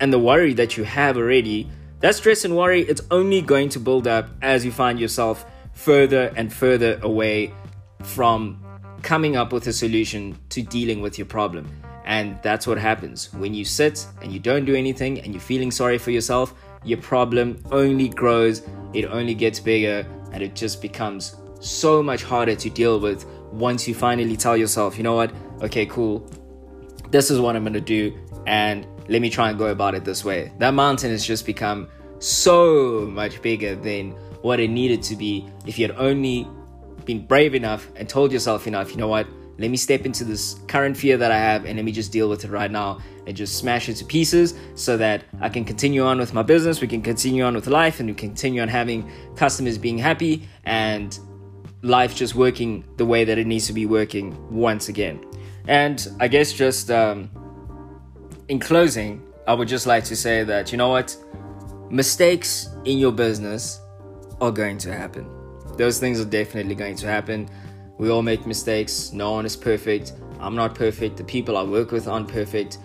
and 0.00 0.12
the 0.12 0.18
worry 0.18 0.52
that 0.54 0.76
you 0.76 0.82
have 0.82 1.16
already, 1.16 1.70
that 2.00 2.16
stress 2.16 2.44
and 2.44 2.56
worry, 2.56 2.82
it's 2.82 3.02
only 3.12 3.40
going 3.40 3.68
to 3.68 3.78
build 3.78 4.08
up 4.08 4.30
as 4.42 4.64
you 4.64 4.72
find 4.72 4.98
yourself 4.98 5.46
further 5.74 6.32
and 6.34 6.52
further 6.52 6.98
away 7.02 7.54
from 8.02 8.65
coming 9.06 9.36
up 9.36 9.52
with 9.52 9.68
a 9.68 9.72
solution 9.72 10.36
to 10.48 10.60
dealing 10.60 11.00
with 11.00 11.16
your 11.16 11.26
problem. 11.26 11.64
And 12.04 12.38
that's 12.42 12.66
what 12.66 12.76
happens 12.76 13.32
when 13.32 13.54
you 13.54 13.64
sit 13.64 14.04
and 14.20 14.32
you 14.32 14.40
don't 14.40 14.64
do 14.64 14.74
anything 14.74 15.20
and 15.20 15.32
you're 15.32 15.40
feeling 15.40 15.70
sorry 15.70 15.96
for 15.96 16.10
yourself 16.10 16.52
your 16.86 16.98
problem 16.98 17.62
only 17.72 18.08
grows, 18.08 18.62
it 18.94 19.04
only 19.06 19.34
gets 19.34 19.58
bigger, 19.60 20.06
and 20.32 20.42
it 20.42 20.54
just 20.54 20.80
becomes 20.80 21.36
so 21.60 22.02
much 22.02 22.22
harder 22.22 22.54
to 22.54 22.70
deal 22.70 23.00
with 23.00 23.26
once 23.52 23.88
you 23.88 23.94
finally 23.94 24.36
tell 24.36 24.56
yourself, 24.56 24.96
you 24.96 25.02
know 25.02 25.14
what, 25.14 25.32
okay, 25.62 25.86
cool, 25.86 26.28
this 27.10 27.30
is 27.30 27.40
what 27.40 27.56
I'm 27.56 27.64
gonna 27.64 27.80
do, 27.80 28.16
and 28.46 28.86
let 29.08 29.20
me 29.20 29.30
try 29.30 29.50
and 29.50 29.58
go 29.58 29.66
about 29.66 29.94
it 29.94 30.04
this 30.04 30.24
way. 30.24 30.52
That 30.58 30.74
mountain 30.74 31.10
has 31.10 31.26
just 31.26 31.44
become 31.44 31.88
so 32.18 33.08
much 33.10 33.42
bigger 33.42 33.74
than 33.74 34.12
what 34.42 34.60
it 34.60 34.68
needed 34.68 35.02
to 35.04 35.16
be 35.16 35.48
if 35.66 35.78
you 35.78 35.88
had 35.88 35.96
only 35.96 36.46
been 37.06 37.26
brave 37.26 37.54
enough 37.54 37.88
and 37.96 38.08
told 38.08 38.32
yourself 38.32 38.66
enough, 38.66 38.90
you 38.90 38.98
know 38.98 39.08
what, 39.08 39.26
let 39.58 39.70
me 39.70 39.76
step 39.76 40.04
into 40.04 40.24
this 40.24 40.60
current 40.68 40.96
fear 40.96 41.16
that 41.16 41.32
I 41.32 41.38
have 41.38 41.64
and 41.64 41.76
let 41.76 41.84
me 41.84 41.92
just 41.92 42.12
deal 42.12 42.28
with 42.28 42.44
it 42.44 42.50
right 42.50 42.70
now 42.70 42.98
and 43.26 43.36
just 43.36 43.56
smash 43.56 43.88
it 43.88 43.94
to 43.94 44.04
pieces 44.04 44.54
so 44.74 44.96
that 44.98 45.24
I 45.40 45.48
can 45.48 45.64
continue 45.64 46.04
on 46.04 46.18
with 46.18 46.34
my 46.34 46.42
business, 46.42 46.80
we 46.80 46.88
can 46.88 47.00
continue 47.00 47.42
on 47.42 47.54
with 47.54 47.66
life, 47.66 47.98
and 47.98 48.08
we 48.08 48.14
continue 48.14 48.60
on 48.60 48.68
having 48.68 49.10
customers 49.34 49.78
being 49.78 49.98
happy 49.98 50.48
and 50.64 51.18
life 51.82 52.14
just 52.14 52.34
working 52.34 52.84
the 52.96 53.06
way 53.06 53.24
that 53.24 53.38
it 53.38 53.46
needs 53.46 53.66
to 53.66 53.72
be 53.72 53.86
working 53.86 54.36
once 54.54 54.88
again. 54.88 55.24
And 55.68 56.06
I 56.20 56.28
guess 56.28 56.52
just 56.52 56.90
um, 56.90 57.30
in 58.48 58.60
closing, 58.60 59.22
I 59.46 59.54
would 59.54 59.68
just 59.68 59.86
like 59.86 60.04
to 60.04 60.16
say 60.16 60.44
that 60.44 60.70
you 60.70 60.78
know 60.78 60.90
what? 60.90 61.16
Mistakes 61.90 62.68
in 62.84 62.98
your 62.98 63.12
business 63.12 63.80
are 64.40 64.50
going 64.50 64.78
to 64.78 64.92
happen. 64.92 65.35
Those 65.76 65.98
things 65.98 66.20
are 66.20 66.24
definitely 66.24 66.74
going 66.74 66.96
to 66.96 67.06
happen. 67.06 67.48
We 67.98 68.10
all 68.10 68.22
make 68.22 68.46
mistakes. 68.46 69.12
No 69.12 69.32
one 69.32 69.46
is 69.46 69.56
perfect. 69.56 70.12
I'm 70.38 70.54
not 70.54 70.74
perfect. 70.74 71.16
The 71.16 71.24
people 71.24 71.56
I 71.56 71.62
work 71.62 71.92
with 71.92 72.08
aren't 72.08 72.28
perfect. 72.28 72.78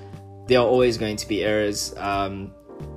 There 0.48 0.60
are 0.60 0.65
always 0.65 0.98
going 0.98 1.17
to 1.17 1.27
be 1.27 1.43
errors. 1.43 1.95
Um, 1.98 2.53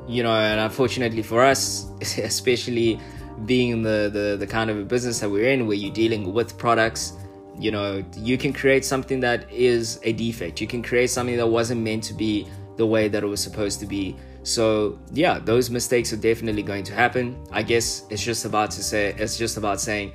you 0.07 0.23
know, 0.23 0.33
and 0.33 0.61
unfortunately 0.61 1.23
for 1.23 1.43
us, 1.43 1.91
especially 2.01 3.01
being 3.47 3.83
the, 3.83 4.11
the 4.13 4.37
the 4.39 4.47
kind 4.47 4.71
of 4.71 4.79
a 4.79 4.85
business 4.85 5.19
that 5.21 5.29
we're 5.29 5.51
in, 5.51 5.67
where 5.67 5.77
you're 5.77 5.93
dealing 5.93 6.33
with 6.33 6.57
products, 6.57 7.15
you 7.59 7.71
know, 7.71 8.05
you 8.17 8.39
can 8.39 8.53
create 8.53 8.85
something 8.85 9.21
that 9.21 9.51
is 9.51 9.99
a 10.03 10.13
defect. 10.13 10.61
You 10.61 10.67
can 10.67 10.83
create 10.83 11.11
something 11.11 11.37
that 11.37 11.47
wasn't 11.47 11.81
meant 11.81 12.05
to 12.05 12.15
be 12.15 12.47
the 12.77 12.87
way 12.87 13.09
that 13.09 13.23
it 13.23 13.27
was 13.27 13.43
supposed 13.43 13.81
to 13.81 13.87
be. 13.87 14.17
So 14.45 14.99
yeah, 15.13 15.39
those 15.39 15.71
mistakes 15.71 16.13
are 16.13 16.17
definitely 16.17 16.63
going 16.63 16.85
to 16.85 16.95
happen. 16.95 17.43
I 17.51 17.63
guess 17.63 18.05
it's 18.11 18.23
just 18.23 18.45
about 18.45 18.71
to 18.73 18.83
say 18.83 19.15
it's 19.19 19.37
just 19.37 19.57
about 19.57 19.81
saying 19.81 20.13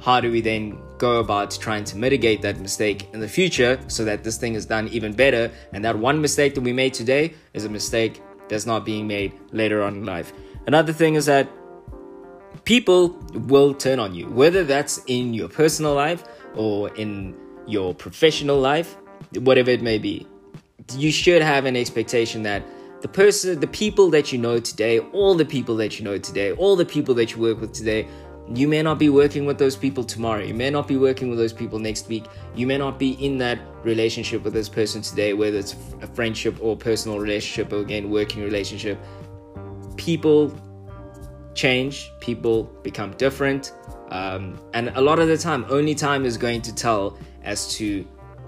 how 0.00 0.20
do 0.20 0.30
we 0.32 0.40
then 0.40 0.78
go 0.98 1.18
about 1.18 1.50
trying 1.50 1.84
to 1.84 1.96
mitigate 1.96 2.42
that 2.42 2.58
mistake 2.58 3.08
in 3.12 3.20
the 3.20 3.28
future 3.28 3.78
so 3.88 4.04
that 4.04 4.24
this 4.24 4.36
thing 4.38 4.54
is 4.54 4.66
done 4.66 4.88
even 4.88 5.12
better? 5.12 5.50
And 5.72 5.84
that 5.84 5.98
one 5.98 6.20
mistake 6.20 6.54
that 6.54 6.60
we 6.60 6.72
made 6.72 6.94
today 6.94 7.34
is 7.54 7.64
a 7.64 7.68
mistake 7.68 8.22
that's 8.48 8.66
not 8.66 8.84
being 8.84 9.06
made 9.06 9.32
later 9.52 9.82
on 9.82 9.96
in 9.96 10.04
life. 10.04 10.32
Another 10.66 10.92
thing 10.92 11.16
is 11.16 11.26
that 11.26 11.48
people 12.64 13.10
will 13.34 13.74
turn 13.74 13.98
on 13.98 14.14
you 14.14 14.26
whether 14.30 14.62
that's 14.62 15.02
in 15.06 15.34
your 15.34 15.48
personal 15.48 15.94
life 15.94 16.22
or 16.54 16.94
in 16.94 17.34
your 17.66 17.92
professional 17.94 18.58
life 18.60 18.96
whatever 19.40 19.70
it 19.70 19.82
may 19.82 19.98
be. 19.98 20.26
You 20.96 21.10
should 21.10 21.42
have 21.42 21.64
an 21.64 21.76
expectation 21.76 22.42
that 22.42 22.62
the 23.02 23.08
person 23.08 23.60
the 23.60 23.66
people 23.66 24.10
that 24.10 24.32
you 24.32 24.38
know 24.38 24.58
today 24.58 25.00
all 25.12 25.34
the 25.34 25.44
people 25.44 25.76
that 25.76 25.98
you 25.98 26.04
know 26.04 26.16
today 26.18 26.52
all 26.52 26.76
the 26.76 26.84
people 26.84 27.14
that 27.14 27.32
you 27.32 27.42
work 27.42 27.60
with 27.60 27.72
today 27.72 28.08
you 28.54 28.68
may 28.68 28.82
not 28.82 28.98
be 28.98 29.08
working 29.08 29.46
with 29.46 29.58
those 29.58 29.76
people 29.76 30.04
tomorrow. 30.04 30.42
You 30.42 30.54
may 30.54 30.68
not 30.68 30.88
be 30.88 30.96
working 30.96 31.30
with 31.30 31.38
those 31.38 31.52
people 31.52 31.78
next 31.78 32.08
week. 32.08 32.24
You 32.54 32.66
may 32.66 32.76
not 32.76 32.98
be 32.98 33.12
in 33.24 33.38
that 33.38 33.58
relationship 33.84 34.42
with 34.42 34.52
this 34.52 34.68
person 34.68 35.00
today, 35.00 35.32
whether 35.32 35.58
it's 35.58 35.76
a 36.00 36.06
friendship 36.06 36.58
or 36.60 36.76
personal 36.76 37.18
relationship 37.18 37.72
or 37.72 37.78
again, 37.78 38.10
working 38.10 38.42
relationship. 38.42 38.98
People 39.96 40.54
change, 41.54 42.10
people 42.20 42.64
become 42.82 43.12
different. 43.12 43.72
Um, 44.10 44.58
and 44.74 44.88
a 44.90 45.00
lot 45.00 45.18
of 45.18 45.28
the 45.28 45.38
time, 45.38 45.64
only 45.70 45.94
time 45.94 46.24
is 46.24 46.36
going 46.36 46.62
to 46.62 46.74
tell 46.74 47.18
as 47.44 47.74
to 47.76 48.06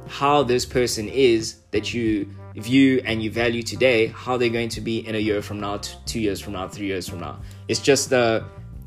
how 0.08 0.42
this 0.42 0.64
person 0.64 1.08
is 1.08 1.56
that 1.70 1.92
you 1.92 2.28
view 2.56 3.02
and 3.04 3.22
you 3.22 3.30
value 3.30 3.62
today, 3.62 4.06
how 4.08 4.36
they're 4.36 4.48
going 4.48 4.68
to 4.68 4.80
be 4.80 5.06
in 5.06 5.14
a 5.14 5.18
year 5.18 5.42
from 5.42 5.60
now, 5.60 5.78
two 6.06 6.20
years 6.20 6.40
from 6.40 6.52
now, 6.52 6.68
three 6.68 6.86
years 6.86 7.08
from 7.08 7.20
now. 7.20 7.40
It's 7.68 7.80
just 7.80 8.10
the 8.10 8.44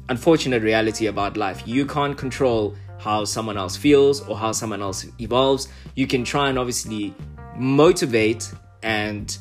unfortunate 0.10 0.64
reality 0.64 1.08
about 1.08 1.36
life. 1.38 1.64
You 1.66 1.86
can't 1.86 2.18
control 2.18 2.76
how 3.00 3.26
someone 3.26 3.58
else 3.58 3.76
feels 3.76 4.22
or 4.28 4.38
how 4.38 4.52
someone 4.52 4.82
else 4.82 5.06
evolves. 5.20 5.68
You 5.96 6.08
can 6.08 6.24
try 6.24 6.50
and 6.50 6.58
obviously 6.58 7.14
motivate 7.56 8.52
and 8.84 9.38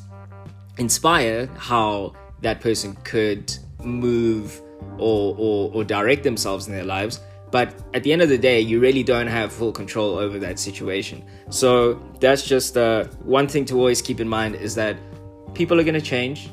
inspire 0.77 1.47
how 1.57 2.13
that 2.41 2.61
person 2.61 2.95
could 3.03 3.55
move 3.83 4.61
or, 4.97 5.35
or, 5.37 5.71
or 5.73 5.83
direct 5.83 6.23
themselves 6.23 6.67
in 6.67 6.73
their 6.73 6.83
lives. 6.83 7.19
But 7.51 7.73
at 7.93 8.03
the 8.03 8.11
end 8.11 8.21
of 8.21 8.29
the 8.29 8.37
day, 8.37 8.59
you 8.59 8.79
really 8.79 9.03
don't 9.03 9.27
have 9.27 9.53
full 9.53 9.71
control 9.71 10.17
over 10.17 10.37
that 10.39 10.59
situation. 10.59 11.23
So 11.49 12.01
that's 12.19 12.45
just 12.45 12.75
uh, 12.75 13.05
one 13.23 13.47
thing 13.47 13.65
to 13.65 13.75
always 13.75 14.01
keep 14.01 14.19
in 14.19 14.27
mind 14.27 14.55
is 14.55 14.75
that 14.75 14.97
people 15.53 15.79
are 15.79 15.83
going 15.83 15.93
to 15.93 16.01
change 16.01 16.49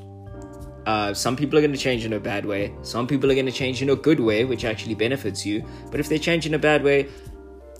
uh, 0.86 1.14
some 1.14 1.36
people 1.36 1.58
are 1.58 1.62
going 1.62 1.72
to 1.72 1.78
change 1.78 2.04
in 2.04 2.12
a 2.12 2.20
bad 2.20 2.44
way. 2.44 2.72
Some 2.82 3.06
people 3.06 3.30
are 3.30 3.34
going 3.34 3.46
to 3.46 3.52
change 3.52 3.80
in 3.80 3.90
a 3.90 3.96
good 3.96 4.20
way, 4.20 4.44
which 4.44 4.64
actually 4.64 4.94
benefits 4.94 5.44
you. 5.46 5.64
But 5.90 6.00
if 6.00 6.08
they 6.08 6.18
change 6.18 6.46
in 6.46 6.54
a 6.54 6.58
bad 6.58 6.82
way, 6.82 7.08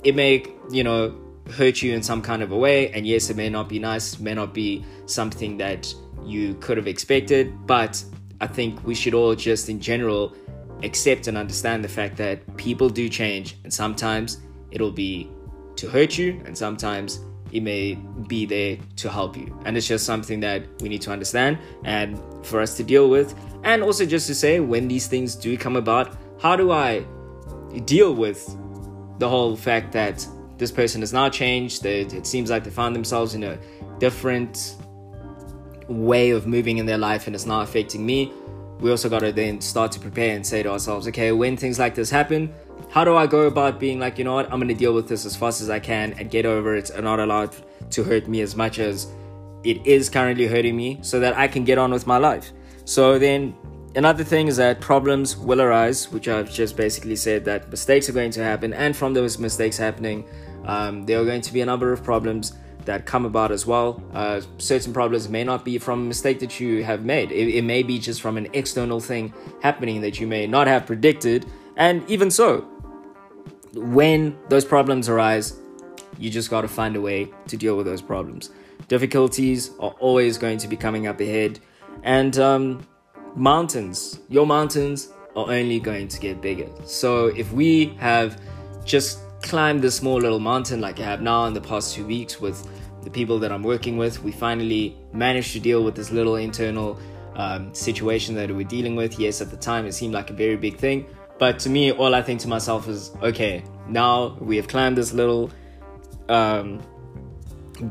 it 0.02 0.14
may, 0.14 0.44
you 0.70 0.84
know, 0.84 1.14
hurt 1.50 1.82
you 1.82 1.92
in 1.92 2.02
some 2.02 2.22
kind 2.22 2.42
of 2.42 2.52
a 2.52 2.56
way. 2.56 2.90
And 2.92 3.06
yes, 3.06 3.28
it 3.28 3.36
may 3.36 3.50
not 3.50 3.68
be 3.68 3.78
nice, 3.78 4.18
may 4.18 4.34
not 4.34 4.54
be 4.54 4.84
something 5.06 5.58
that 5.58 5.92
you 6.24 6.54
could 6.54 6.76
have 6.78 6.86
expected. 6.86 7.66
But 7.66 8.02
I 8.40 8.46
think 8.46 8.84
we 8.86 8.94
should 8.94 9.14
all 9.14 9.34
just, 9.34 9.68
in 9.68 9.80
general, 9.80 10.34
accept 10.82 11.26
and 11.28 11.36
understand 11.36 11.84
the 11.84 11.88
fact 11.88 12.16
that 12.16 12.56
people 12.56 12.88
do 12.88 13.08
change. 13.08 13.56
And 13.64 13.72
sometimes 13.72 14.40
it'll 14.70 14.92
be 14.92 15.30
to 15.76 15.88
hurt 15.88 16.18
you, 16.18 16.40
and 16.46 16.56
sometimes 16.56 17.20
it 17.52 17.62
may 17.62 17.94
be 18.26 18.46
there 18.46 18.78
to 18.96 19.08
help 19.08 19.36
you. 19.36 19.56
And 19.64 19.76
it's 19.76 19.86
just 19.86 20.04
something 20.04 20.40
that 20.40 20.62
we 20.80 20.88
need 20.88 21.02
to 21.02 21.12
understand 21.12 21.58
and 21.84 22.20
for 22.44 22.60
us 22.60 22.76
to 22.76 22.82
deal 22.82 23.08
with. 23.08 23.34
And 23.62 23.82
also, 23.82 24.04
just 24.04 24.26
to 24.26 24.34
say, 24.34 24.60
when 24.60 24.88
these 24.88 25.06
things 25.06 25.34
do 25.36 25.56
come 25.56 25.76
about, 25.76 26.16
how 26.40 26.56
do 26.56 26.70
I 26.72 27.04
deal 27.84 28.14
with 28.14 28.44
the 29.18 29.28
whole 29.28 29.56
fact 29.56 29.92
that 29.92 30.26
this 30.58 30.70
person 30.70 31.00
has 31.00 31.12
now 31.12 31.28
changed? 31.28 31.82
That 31.82 32.12
it 32.12 32.26
seems 32.26 32.50
like 32.50 32.64
they 32.64 32.70
found 32.70 32.94
themselves 32.94 33.34
in 33.34 33.44
a 33.44 33.58
different 33.98 34.76
way 35.88 36.30
of 36.30 36.46
moving 36.46 36.78
in 36.78 36.86
their 36.86 36.98
life 36.98 37.26
and 37.26 37.34
it's 37.34 37.46
not 37.46 37.62
affecting 37.62 38.04
me. 38.04 38.32
We 38.80 38.90
also 38.90 39.08
got 39.08 39.20
to 39.20 39.32
then 39.32 39.60
start 39.60 39.92
to 39.92 40.00
prepare 40.00 40.34
and 40.34 40.46
say 40.46 40.62
to 40.62 40.70
ourselves, 40.70 41.08
okay, 41.08 41.32
when 41.32 41.56
things 41.56 41.78
like 41.78 41.94
this 41.94 42.10
happen, 42.10 42.52
how 42.90 43.04
do 43.04 43.16
I 43.16 43.26
go 43.26 43.42
about 43.42 43.80
being 43.80 43.98
like, 43.98 44.18
you 44.18 44.24
know 44.24 44.34
what, 44.34 44.52
I'm 44.52 44.60
gonna 44.60 44.74
deal 44.74 44.94
with 44.94 45.08
this 45.08 45.24
as 45.24 45.34
fast 45.36 45.60
as 45.60 45.70
I 45.70 45.80
can 45.80 46.12
and 46.14 46.30
get 46.30 46.46
over 46.46 46.76
it 46.76 46.90
and 46.90 47.04
not 47.04 47.18
allow 47.18 47.42
it 47.42 47.62
to 47.90 48.04
hurt 48.04 48.28
me 48.28 48.40
as 48.40 48.54
much 48.56 48.78
as 48.78 49.08
it 49.64 49.84
is 49.86 50.08
currently 50.08 50.46
hurting 50.46 50.76
me 50.76 50.98
so 51.02 51.18
that 51.20 51.36
I 51.36 51.48
can 51.48 51.64
get 51.64 51.78
on 51.78 51.92
with 51.92 52.06
my 52.06 52.18
life. 52.18 52.52
So 52.84 53.18
then 53.18 53.54
another 53.94 54.24
thing 54.24 54.48
is 54.48 54.56
that 54.58 54.80
problems 54.80 55.36
will 55.36 55.60
arise, 55.60 56.10
which 56.10 56.28
I've 56.28 56.52
just 56.52 56.76
basically 56.76 57.16
said 57.16 57.44
that 57.46 57.70
mistakes 57.70 58.08
are 58.08 58.12
going 58.12 58.30
to 58.32 58.44
happen, 58.44 58.72
and 58.72 58.96
from 58.96 59.14
those 59.14 59.38
mistakes 59.38 59.78
happening, 59.78 60.24
um, 60.66 61.04
there 61.06 61.20
are 61.20 61.24
going 61.24 61.42
to 61.42 61.52
be 61.52 61.60
a 61.62 61.66
number 61.66 61.92
of 61.92 62.02
problems 62.02 62.52
that 62.86 63.06
come 63.06 63.24
about 63.24 63.50
as 63.50 63.66
well. 63.66 64.02
Uh, 64.12 64.40
certain 64.58 64.92
problems 64.92 65.28
may 65.28 65.44
not 65.44 65.64
be 65.64 65.78
from 65.78 66.00
a 66.00 66.04
mistake 66.04 66.40
that 66.40 66.60
you 66.60 66.84
have 66.84 67.04
made, 67.04 67.32
it, 67.32 67.48
it 67.48 67.62
may 67.62 67.82
be 67.82 67.98
just 67.98 68.20
from 68.20 68.36
an 68.36 68.48
external 68.52 69.00
thing 69.00 69.32
happening 69.62 70.00
that 70.00 70.20
you 70.20 70.26
may 70.26 70.46
not 70.46 70.66
have 70.66 70.86
predicted, 70.86 71.46
and 71.76 72.08
even 72.08 72.30
so, 72.30 72.68
when 73.74 74.36
those 74.48 74.64
problems 74.64 75.08
arise, 75.08 75.58
you 76.18 76.30
just 76.30 76.50
got 76.50 76.60
to 76.60 76.68
find 76.68 76.94
a 76.96 77.00
way 77.00 77.28
to 77.48 77.56
deal 77.56 77.76
with 77.76 77.86
those 77.86 78.02
problems. 78.02 78.50
Difficulties 78.88 79.70
are 79.80 79.94
always 79.98 80.38
going 80.38 80.58
to 80.58 80.68
be 80.68 80.76
coming 80.76 81.06
up 81.06 81.20
ahead, 81.20 81.60
and 82.02 82.38
um, 82.38 82.86
mountains, 83.34 84.20
your 84.28 84.46
mountains 84.46 85.08
are 85.34 85.50
only 85.50 85.80
going 85.80 86.06
to 86.06 86.20
get 86.20 86.40
bigger. 86.40 86.68
So 86.84 87.26
if 87.26 87.52
we 87.52 87.86
have 87.98 88.40
just 88.84 89.18
climbed 89.44 89.82
this 89.82 89.94
small 89.94 90.16
little 90.16 90.40
mountain 90.40 90.80
like 90.80 90.98
I 90.98 91.04
have 91.04 91.20
now 91.20 91.44
in 91.44 91.52
the 91.52 91.60
past 91.60 91.94
two 91.94 92.06
weeks 92.06 92.40
with 92.40 92.66
the 93.02 93.10
people 93.10 93.38
that 93.40 93.52
I'm 93.52 93.62
working 93.62 93.98
with, 93.98 94.22
we 94.24 94.32
finally 94.32 94.96
managed 95.12 95.52
to 95.52 95.60
deal 95.60 95.84
with 95.84 95.94
this 95.94 96.10
little 96.10 96.36
internal 96.36 96.98
um, 97.36 97.72
situation 97.74 98.34
that 98.36 98.50
we're 98.50 98.66
dealing 98.66 98.96
with. 98.96 99.18
Yes, 99.18 99.42
at 99.42 99.50
the 99.50 99.56
time 99.56 99.84
it 99.84 99.92
seemed 99.92 100.14
like 100.14 100.30
a 100.30 100.32
very 100.32 100.56
big 100.56 100.78
thing, 100.78 101.06
but 101.38 101.58
to 101.60 101.68
me, 101.68 101.92
all 101.92 102.14
I 102.14 102.22
think 102.22 102.40
to 102.40 102.48
myself 102.48 102.88
is, 102.88 103.12
okay, 103.22 103.62
now 103.86 104.36
we 104.40 104.56
have 104.56 104.66
climbed 104.66 104.96
this 104.96 105.12
little 105.12 105.50
um, 106.30 106.80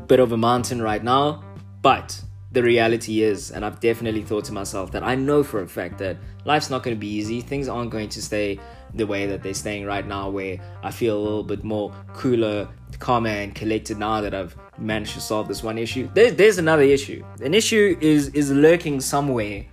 bit 0.08 0.18
of 0.18 0.32
a 0.32 0.36
mountain 0.36 0.82
right 0.82 1.04
now, 1.04 1.44
but 1.82 2.20
the 2.50 2.62
reality 2.62 3.22
is, 3.22 3.52
and 3.52 3.64
I've 3.64 3.78
definitely 3.80 4.22
thought 4.22 4.44
to 4.46 4.52
myself 4.52 4.90
that 4.92 5.04
I 5.04 5.14
know 5.14 5.44
for 5.44 5.62
a 5.62 5.68
fact 5.68 5.98
that 5.98 6.16
life's 6.44 6.70
not 6.70 6.82
going 6.82 6.96
to 6.96 7.00
be 7.00 7.08
easy. 7.08 7.40
Things 7.40 7.68
aren't 7.68 7.90
going 7.90 8.08
to 8.08 8.22
stay 8.22 8.58
the 8.94 9.06
way 9.06 9.26
that 9.26 9.42
they're 9.42 9.54
staying 9.54 9.84
right 9.84 10.06
now, 10.06 10.30
where 10.30 10.58
I 10.82 10.90
feel 10.90 11.16
a 11.18 11.22
little 11.22 11.42
bit 11.42 11.64
more 11.64 11.92
cooler, 12.14 12.68
calmer, 12.98 13.28
and 13.28 13.54
collected 13.54 13.98
now 13.98 14.20
that 14.20 14.34
I've 14.34 14.56
managed 14.78 15.14
to 15.14 15.20
solve 15.20 15.48
this 15.48 15.62
one 15.62 15.78
issue. 15.78 16.08
There's, 16.14 16.34
there's 16.34 16.58
another 16.58 16.82
issue. 16.82 17.24
An 17.42 17.54
issue 17.54 17.96
is 18.00 18.28
is 18.28 18.50
lurking 18.50 19.00
somewhere 19.00 19.64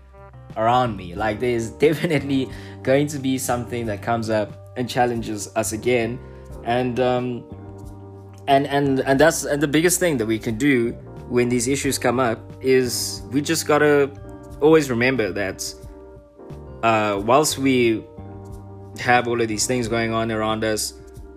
around 0.57 0.97
me. 0.97 1.15
Like 1.15 1.39
there's 1.39 1.69
definitely 1.87 2.49
going 2.83 3.07
to 3.07 3.19
be 3.19 3.37
something 3.37 3.85
that 3.85 4.01
comes 4.01 4.29
up 4.29 4.57
and 4.77 4.89
challenges 4.89 5.53
us 5.55 5.73
again, 5.73 6.19
and 6.63 6.99
um, 6.99 7.43
and 8.47 8.67
and 8.67 8.99
and 9.01 9.19
that's 9.19 9.45
and 9.45 9.61
the 9.61 9.67
biggest 9.67 9.99
thing 9.99 10.17
that 10.17 10.25
we 10.25 10.39
can 10.39 10.57
do 10.57 10.91
when 11.29 11.47
these 11.47 11.67
issues 11.67 11.97
come 11.97 12.19
up 12.19 12.39
is 12.61 13.21
we 13.31 13.41
just 13.41 13.65
gotta 13.65 14.11
always 14.59 14.89
remember 14.89 15.31
that 15.31 15.73
uh, 16.83 17.21
whilst 17.23 17.57
we 17.57 18.03
have 19.01 19.27
all 19.27 19.41
of 19.41 19.47
these 19.47 19.67
things 19.67 19.87
going 19.87 20.13
on 20.13 20.31
around 20.31 20.63
us, 20.63 20.93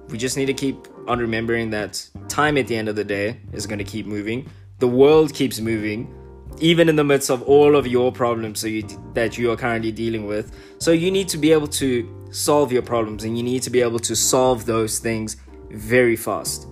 we 0.08 0.18
just 0.18 0.36
need 0.36 0.46
to 0.46 0.54
keep 0.54 0.76
on 1.08 1.18
remembering 1.18 1.70
that 1.70 2.08
time 2.28 2.56
at 2.56 2.66
the 2.66 2.76
end 2.76 2.88
of 2.88 2.96
the 2.96 3.04
day 3.04 3.40
is 3.52 3.66
going 3.66 3.78
to 3.78 3.84
keep 3.84 4.06
moving. 4.06 4.48
The 4.78 4.88
world 4.88 5.34
keeps 5.34 5.60
moving, 5.60 6.12
even 6.58 6.88
in 6.88 6.96
the 6.96 7.04
midst 7.04 7.30
of 7.30 7.42
all 7.42 7.76
of 7.76 7.86
your 7.86 8.12
problems 8.12 8.60
so 8.60 8.66
you, 8.66 8.82
that 9.14 9.38
you 9.38 9.50
are 9.50 9.56
currently 9.56 9.92
dealing 9.92 10.26
with. 10.26 10.52
So 10.78 10.92
you 10.92 11.10
need 11.10 11.28
to 11.28 11.38
be 11.38 11.52
able 11.52 11.68
to 11.68 12.26
solve 12.30 12.72
your 12.72 12.82
problems 12.82 13.24
and 13.24 13.36
you 13.36 13.42
need 13.42 13.62
to 13.62 13.70
be 13.70 13.80
able 13.80 14.00
to 14.00 14.16
solve 14.16 14.66
those 14.66 14.98
things 14.98 15.36
very 15.70 16.16
fast 16.16 16.68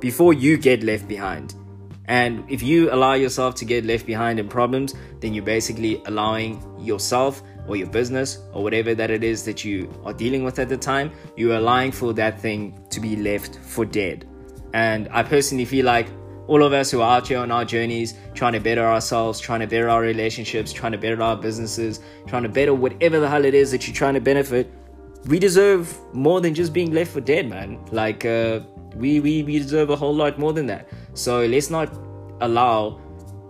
before 0.00 0.34
you 0.34 0.56
get 0.56 0.82
left 0.82 1.06
behind. 1.08 1.54
And 2.06 2.44
if 2.50 2.62
you 2.62 2.92
allow 2.92 3.14
yourself 3.14 3.54
to 3.56 3.64
get 3.64 3.84
left 3.84 4.06
behind 4.06 4.40
in 4.40 4.48
problems, 4.48 4.94
then 5.20 5.32
you're 5.34 5.44
basically 5.44 6.02
allowing 6.06 6.60
yourself 6.80 7.42
or 7.68 7.76
your 7.76 7.86
business 7.88 8.38
or 8.52 8.62
whatever 8.62 8.94
that 8.94 9.10
it 9.10 9.22
is 9.22 9.44
that 9.44 9.64
you 9.64 9.92
are 10.04 10.12
dealing 10.12 10.44
with 10.44 10.58
at 10.58 10.68
the 10.68 10.76
time, 10.76 11.10
you're 11.36 11.56
allowing 11.56 11.92
for 11.92 12.12
that 12.14 12.40
thing 12.40 12.78
to 12.90 13.00
be 13.00 13.16
left 13.16 13.58
for 13.60 13.84
dead. 13.84 14.26
And 14.74 15.08
I 15.10 15.22
personally 15.22 15.64
feel 15.64 15.84
like 15.84 16.08
all 16.48 16.62
of 16.62 16.72
us 16.72 16.90
who 16.90 17.00
are 17.00 17.16
out 17.16 17.28
here 17.28 17.38
on 17.38 17.50
our 17.50 17.64
journeys, 17.64 18.14
trying 18.34 18.52
to 18.52 18.60
better 18.60 18.84
ourselves, 18.84 19.38
trying 19.38 19.60
to 19.60 19.66
better 19.66 19.88
our 19.88 20.00
relationships, 20.00 20.72
trying 20.72 20.92
to 20.92 20.98
better 20.98 21.22
our 21.22 21.36
businesses, 21.36 22.00
trying 22.26 22.42
to 22.42 22.48
better 22.48 22.74
whatever 22.74 23.20
the 23.20 23.28
hell 23.28 23.44
it 23.44 23.54
is 23.54 23.70
that 23.70 23.86
you're 23.86 23.94
trying 23.94 24.14
to 24.14 24.20
benefit, 24.20 24.70
we 25.26 25.38
deserve 25.38 25.96
more 26.12 26.40
than 26.40 26.52
just 26.52 26.72
being 26.72 26.92
left 26.92 27.12
for 27.12 27.20
dead, 27.20 27.48
man. 27.48 27.78
Like, 27.92 28.24
uh, 28.24 28.60
we, 28.96 29.20
we, 29.20 29.44
we 29.44 29.58
deserve 29.58 29.90
a 29.90 29.96
whole 29.96 30.14
lot 30.14 30.38
more 30.38 30.52
than 30.52 30.66
that. 30.66 30.88
So 31.14 31.46
let's 31.46 31.70
not 31.70 31.94
allow 32.40 33.00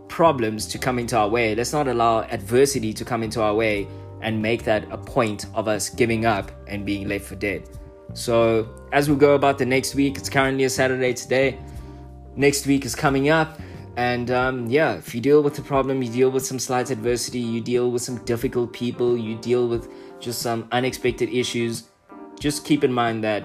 problems 0.09 0.66
to 0.66 0.78
come 0.78 0.99
into 0.99 1.16
our 1.16 1.28
way. 1.28 1.54
Let's 1.54 1.73
not 1.73 1.88
allow 1.88 2.23
adversity 2.25 2.92
to 2.92 3.04
come 3.04 3.23
into 3.23 3.40
our 3.40 3.54
way 3.54 3.88
and 4.22 4.40
make 4.40 4.64
that 4.64 4.90
a 4.90 4.96
point 4.96 5.46
of 5.54 5.68
us 5.68 5.90
giving 5.90 6.24
up 6.24 6.50
and 6.66 6.86
being 6.86 7.08
left 7.08 7.26
for 7.26 7.34
dead. 7.34 7.68
So, 8.14 8.68
as 8.92 9.10
we 9.10 9.16
go 9.16 9.34
about 9.34 9.58
the 9.58 9.66
next 9.66 9.94
week, 9.94 10.16
it's 10.16 10.28
currently 10.28 10.64
a 10.64 10.70
Saturday 10.70 11.12
today. 11.12 11.58
Next 12.36 12.66
week 12.66 12.84
is 12.84 12.94
coming 12.94 13.28
up. 13.28 13.60
And 13.96 14.30
um, 14.30 14.66
yeah, 14.68 14.94
if 14.94 15.14
you 15.14 15.20
deal 15.20 15.42
with 15.42 15.54
the 15.54 15.62
problem, 15.62 16.02
you 16.02 16.10
deal 16.10 16.30
with 16.30 16.46
some 16.46 16.58
slight 16.58 16.90
adversity, 16.90 17.40
you 17.40 17.60
deal 17.60 17.90
with 17.90 18.02
some 18.02 18.24
difficult 18.24 18.72
people, 18.72 19.18
you 19.18 19.36
deal 19.36 19.68
with 19.68 19.90
just 20.18 20.40
some 20.40 20.66
unexpected 20.72 21.28
issues, 21.28 21.88
just 22.38 22.64
keep 22.64 22.84
in 22.84 22.92
mind 22.92 23.22
that 23.24 23.44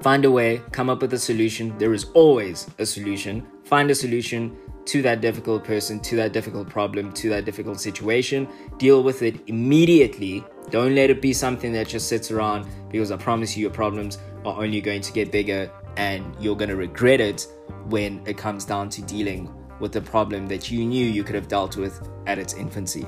find 0.00 0.24
a 0.24 0.30
way, 0.30 0.62
come 0.72 0.88
up 0.88 1.02
with 1.02 1.12
a 1.12 1.18
solution. 1.18 1.76
There 1.76 1.92
is 1.92 2.04
always 2.14 2.68
a 2.78 2.86
solution. 2.86 3.46
Find 3.64 3.90
a 3.90 3.94
solution 3.94 4.56
to 4.86 5.02
that 5.02 5.20
difficult 5.20 5.64
person, 5.64 6.00
to 6.00 6.16
that 6.16 6.32
difficult 6.32 6.68
problem, 6.68 7.12
to 7.12 7.28
that 7.30 7.44
difficult 7.44 7.80
situation. 7.80 8.48
Deal 8.78 9.02
with 9.02 9.22
it 9.22 9.40
immediately. 9.46 10.44
Don't 10.70 10.94
let 10.94 11.10
it 11.10 11.20
be 11.20 11.32
something 11.32 11.72
that 11.72 11.88
just 11.88 12.08
sits 12.08 12.30
around 12.30 12.68
because 12.90 13.10
I 13.10 13.16
promise 13.16 13.56
you, 13.56 13.62
your 13.62 13.70
problems 13.70 14.18
are 14.44 14.62
only 14.62 14.80
going 14.80 15.00
to 15.02 15.12
get 15.12 15.30
bigger 15.30 15.70
and 15.96 16.34
you're 16.40 16.56
going 16.56 16.70
to 16.70 16.76
regret 16.76 17.20
it 17.20 17.46
when 17.86 18.22
it 18.26 18.36
comes 18.36 18.64
down 18.64 18.88
to 18.90 19.02
dealing 19.02 19.52
with 19.80 19.92
the 19.92 20.00
problem 20.00 20.46
that 20.46 20.70
you 20.70 20.84
knew 20.84 21.04
you 21.04 21.24
could 21.24 21.34
have 21.34 21.48
dealt 21.48 21.76
with 21.76 22.08
at 22.26 22.38
its 22.38 22.54
infancy. 22.54 23.06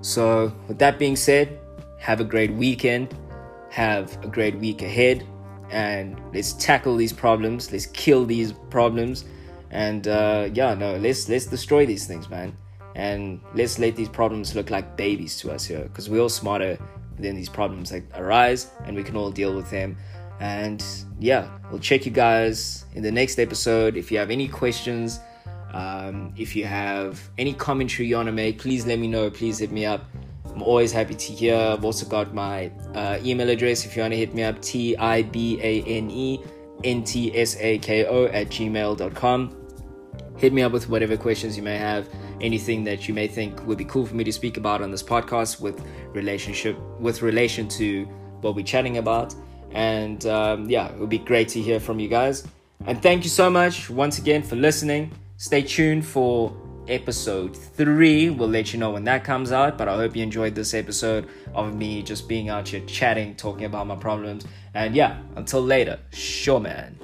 So, 0.00 0.52
with 0.68 0.78
that 0.78 0.98
being 0.98 1.16
said, 1.16 1.58
have 1.98 2.20
a 2.20 2.24
great 2.24 2.52
weekend, 2.52 3.16
have 3.70 4.22
a 4.24 4.28
great 4.28 4.56
week 4.56 4.82
ahead 4.82 5.26
and 5.70 6.20
let's 6.32 6.52
tackle 6.54 6.96
these 6.96 7.12
problems. 7.12 7.72
Let's 7.72 7.86
kill 7.86 8.24
these 8.24 8.52
problems, 8.70 9.24
and 9.70 10.06
uh, 10.08 10.48
yeah, 10.52 10.74
no, 10.74 10.96
let's 10.96 11.28
let's 11.28 11.46
destroy 11.46 11.86
these 11.86 12.06
things, 12.06 12.28
man. 12.28 12.56
And 12.94 13.40
let's 13.54 13.78
let 13.78 13.94
these 13.94 14.08
problems 14.08 14.54
look 14.54 14.70
like 14.70 14.96
babies 14.96 15.38
to 15.40 15.52
us 15.52 15.64
here, 15.64 15.82
because 15.82 16.08
we're 16.08 16.22
all 16.22 16.30
smarter 16.30 16.78
than 17.18 17.36
these 17.36 17.48
problems 17.48 17.90
that 17.90 18.02
arise, 18.14 18.70
and 18.84 18.96
we 18.96 19.02
can 19.02 19.16
all 19.16 19.30
deal 19.30 19.54
with 19.54 19.70
them. 19.70 19.96
And 20.40 20.84
yeah, 21.18 21.48
we'll 21.70 21.80
check 21.80 22.06
you 22.06 22.12
guys 22.12 22.84
in 22.94 23.02
the 23.02 23.12
next 23.12 23.38
episode. 23.38 23.96
If 23.96 24.10
you 24.10 24.18
have 24.18 24.30
any 24.30 24.48
questions, 24.48 25.20
um, 25.72 26.32
if 26.36 26.56
you 26.56 26.64
have 26.64 27.20
any 27.36 27.52
commentary 27.52 28.08
you 28.08 28.16
want 28.16 28.26
to 28.26 28.32
make, 28.32 28.58
please 28.58 28.86
let 28.86 28.98
me 28.98 29.08
know. 29.08 29.30
Please 29.30 29.58
hit 29.58 29.72
me 29.72 29.84
up. 29.84 30.04
I'm 30.46 30.62
always 30.62 30.90
happy 30.90 31.14
to 31.14 31.32
hear. 31.32 31.56
I've 31.56 31.84
also 31.84 32.06
got 32.06 32.32
my 32.32 32.70
uh, 32.94 33.18
email 33.22 33.50
address 33.50 33.84
if 33.84 33.94
you 33.94 34.00
want 34.00 34.12
to 34.12 34.18
hit 34.18 34.34
me 34.34 34.42
up 34.42 34.60
T 34.62 34.96
I 34.96 35.22
B 35.22 35.58
A 35.62 35.82
N 35.82 36.10
E 36.10 36.40
N 36.84 37.04
T 37.04 37.36
S 37.36 37.56
A 37.60 37.78
K 37.78 38.04
O 38.06 38.26
at 38.26 38.48
gmail.com. 38.48 39.56
Hit 40.36 40.52
me 40.52 40.62
up 40.62 40.72
with 40.72 40.88
whatever 40.88 41.16
questions 41.16 41.56
you 41.56 41.62
may 41.62 41.78
have, 41.78 42.08
anything 42.40 42.84
that 42.84 43.08
you 43.08 43.14
may 43.14 43.26
think 43.26 43.66
would 43.66 43.78
be 43.78 43.86
cool 43.86 44.04
for 44.04 44.14
me 44.14 44.24
to 44.24 44.32
speak 44.32 44.58
about 44.58 44.82
on 44.82 44.90
this 44.90 45.02
podcast 45.02 45.60
with 45.60 45.82
relationship 46.12 46.78
with 47.00 47.22
relation 47.22 47.68
to 47.68 48.04
what 48.42 48.54
we're 48.54 48.64
chatting 48.64 48.98
about. 48.98 49.34
And 49.72 50.24
um, 50.26 50.68
yeah, 50.68 50.88
it 50.88 50.98
would 50.98 51.08
be 51.08 51.18
great 51.18 51.48
to 51.48 51.60
hear 51.60 51.80
from 51.80 51.98
you 51.98 52.08
guys. 52.08 52.46
And 52.86 53.02
thank 53.02 53.24
you 53.24 53.30
so 53.30 53.48
much 53.48 53.88
once 53.88 54.18
again 54.18 54.42
for 54.42 54.56
listening. 54.56 55.10
Stay 55.38 55.62
tuned 55.62 56.06
for 56.06 56.54
episode 56.88 57.56
three. 57.56 58.30
We'll 58.30 58.48
let 58.48 58.72
you 58.72 58.78
know 58.78 58.90
when 58.90 59.04
that 59.04 59.24
comes 59.24 59.52
out. 59.52 59.76
But 59.76 59.88
I 59.88 59.96
hope 59.96 60.16
you 60.16 60.22
enjoyed 60.22 60.54
this 60.54 60.74
episode 60.74 61.28
of 61.54 61.74
me 61.74 62.02
just 62.02 62.28
being 62.28 62.48
out 62.48 62.68
here 62.68 62.80
chatting, 62.86 63.34
talking 63.36 63.64
about 63.64 63.86
my 63.86 63.96
problems. 63.96 64.46
And 64.74 64.94
yeah, 64.94 65.20
until 65.36 65.62
later, 65.62 65.98
sure, 66.12 66.60
man. 66.60 66.98